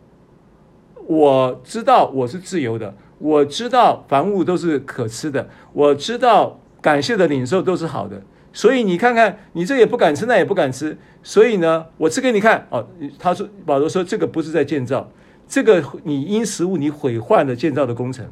[1.07, 2.95] 我知道我是自由的。
[3.19, 12.67] 我知道凡物都是可吃的，我知道感谢的领受都是好的，所以你看看，你这也不敢吃，那也不敢吃，所以呢，我吃给你看。
[12.71, 12.87] 哦，
[13.19, 15.11] 他说保罗说这个不是在建造，
[15.49, 18.27] 这个你因食物你毁坏了建造的工程，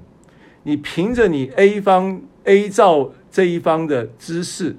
[0.65, 4.77] 你凭着你 A 方 A 造这一方的知识，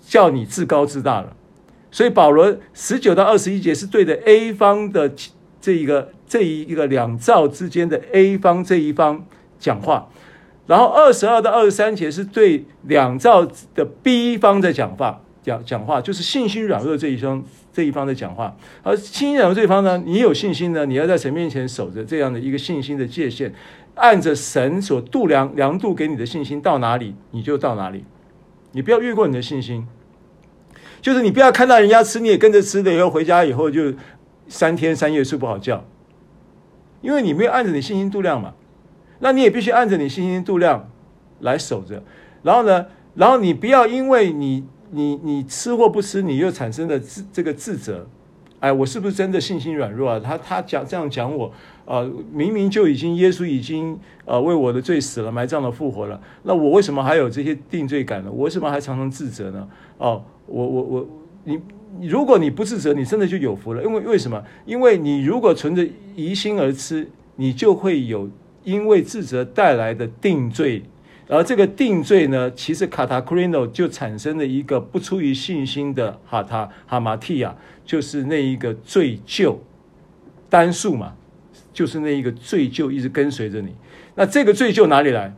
[0.00, 1.34] 叫你自高自大了。
[1.90, 5.12] 所以保罗十九到二十一节是对着 A 方的
[5.60, 9.24] 这一个这一个两造之间的 A 方这一方。
[9.56, 10.10] 讲话，
[10.66, 18.56] 然后二十二到二十三节是对两兆的 B 方在讲话，讲讲话就是信心软弱这一方这一方的讲话。
[18.82, 23.52] 而信心软弱这一方呢，你有信心呢，你要在神面前守着这样的一个信心的界限，
[23.94, 28.04] 按着神所度量量度给你的信心到哪里，你就到哪里，
[28.72, 29.86] 你不要越过你的信心。
[31.02, 33.92] 就是你不要看到人家吃，你也跟着吃的，以后回家以后就
[34.48, 35.84] 三天三夜睡不好觉，
[37.02, 38.54] 因为你没有按着你信心度量嘛。
[39.24, 40.86] 那你也必须按着你信心度量
[41.40, 42.02] 来守着，
[42.42, 42.84] 然后呢，
[43.14, 48.06] 然后你不要因为你你你吃或不吃，你又产生了自这个自责，
[48.60, 50.20] 哎，我是不是真的信心软弱啊？
[50.22, 51.50] 他他讲这样讲我，
[51.86, 58.30] 呃，明明就已经耶稣已经呃为我的罪死了，埋葬了，复活了，那我为什么还有这些定罪感呢？
[58.30, 59.66] 我为什么还常常自责呢？
[59.96, 61.08] 哦，我我我，
[61.44, 61.58] 你
[62.02, 64.44] 如果你不自责，你真的就有福了，因为为什么？
[64.66, 68.28] 因为你如果存着疑心而吃，你就会有。
[68.64, 70.82] 因为自责带来的定罪，
[71.28, 77.54] 而这个定罪呢，其实卡塔库里诺就产生了一个不出于信心的哈塔哈马提亚，
[77.84, 79.56] 就是那一个罪疚
[80.48, 81.14] 单数嘛，
[81.72, 83.74] 就是那一个罪疚一直跟随着你。
[84.14, 85.34] 那这个罪疚哪里来？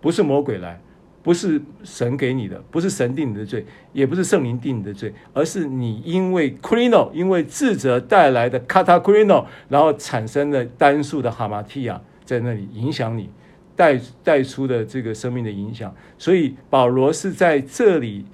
[0.00, 0.80] 不是魔鬼来，
[1.22, 12.00] 不是神给你的，不是神定你的罪，也不是圣灵定你的罪，而是你因为库里诺，因为自责带来的卡塔库里诺，然后产生了单数的哈马提亚。
[12.28, 13.30] 在那里影响你，
[13.74, 18.26] 带带出的这个生命的影响，所以保罗是在这里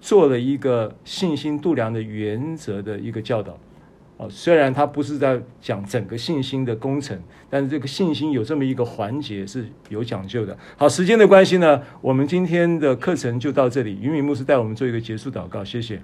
[0.00, 3.58] 做了一个信心度量的原则的一个教导。
[4.16, 7.20] 哦，虽然他不是在讲整个信心的工程，
[7.50, 10.56] 但是这个信心有这么一个环节是有讲究的。
[10.78, 13.98] 好，时间的关系呢，我们今天的课程就到这里。
[14.00, 16.00] 云敏牧师带我们做一个结束祷告，谢谢。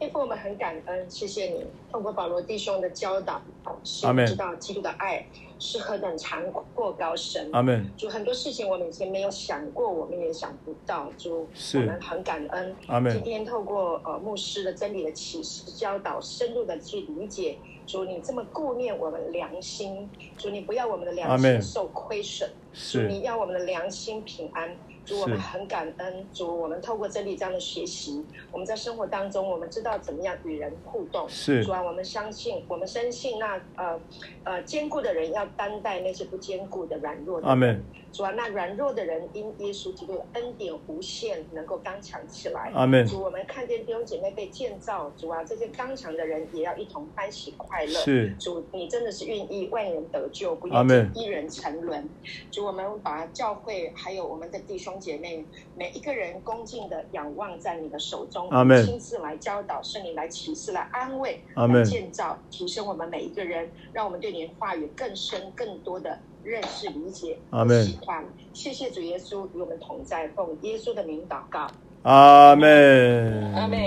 [0.00, 3.38] 天父，我们很感恩，谢谢你透过保罗弟兄的教导，
[3.84, 5.26] 使我们知道基督的爱
[5.58, 6.42] 是何等长
[6.74, 7.50] 阔高深。
[7.52, 7.86] 阿门。
[7.98, 11.12] 主很多事情我们以前没有想过，我们也想不到。
[11.18, 12.74] 主，我们很感恩。
[12.86, 13.12] 阿门。
[13.12, 17.58] 今天透过呃牧师的真理的启示教导，深入的去理解。
[17.86, 20.08] 主，你这么顾念我们良心，
[20.38, 24.74] 主，你不要我们的良心受亏损，主，你要我们的良心平安。
[25.04, 26.26] 主，我们很感恩。
[26.32, 31.28] 主，我们透过这里这样的学习，我们在生活当中，我们知道怎么样与人互动。
[31.28, 31.64] 是。
[31.64, 34.00] 主啊，我们相信，我们深信那呃
[34.44, 37.46] 呃坚固的人要担待那些不坚固的软弱的。
[37.46, 37.82] 阿门。
[38.12, 42.70] 主啊，那软弱的人因耶稣基督的恩典无限，能够刚强起来。
[42.74, 43.06] 阿门。
[43.06, 47.92] 主，我们看见弟兄姐妹被建造，主啊，这些刚强的人也要一同欢喜快乐。
[47.92, 48.34] 是。
[48.38, 52.08] 主，你真的是愿意万人得救，不愿意一人沉沦。
[52.50, 55.44] 主，我们把教会还有我们的弟兄姐妹，
[55.76, 58.48] 每一个人恭敬的仰望在你的手中。
[58.50, 58.84] 阿门。
[58.84, 61.40] 亲自来教导，圣灵来启示，来安慰。
[61.54, 66.18] 来建造，提升我们每一个人，让我们对你的话语更深、更多的。
[66.42, 67.84] 认识、理解、阿门。
[67.84, 71.70] 喜欢，谢谢主耶稣与我们同在，奉耶稣的名祷告，
[72.02, 73.54] 阿门。
[73.54, 73.78] 阿门。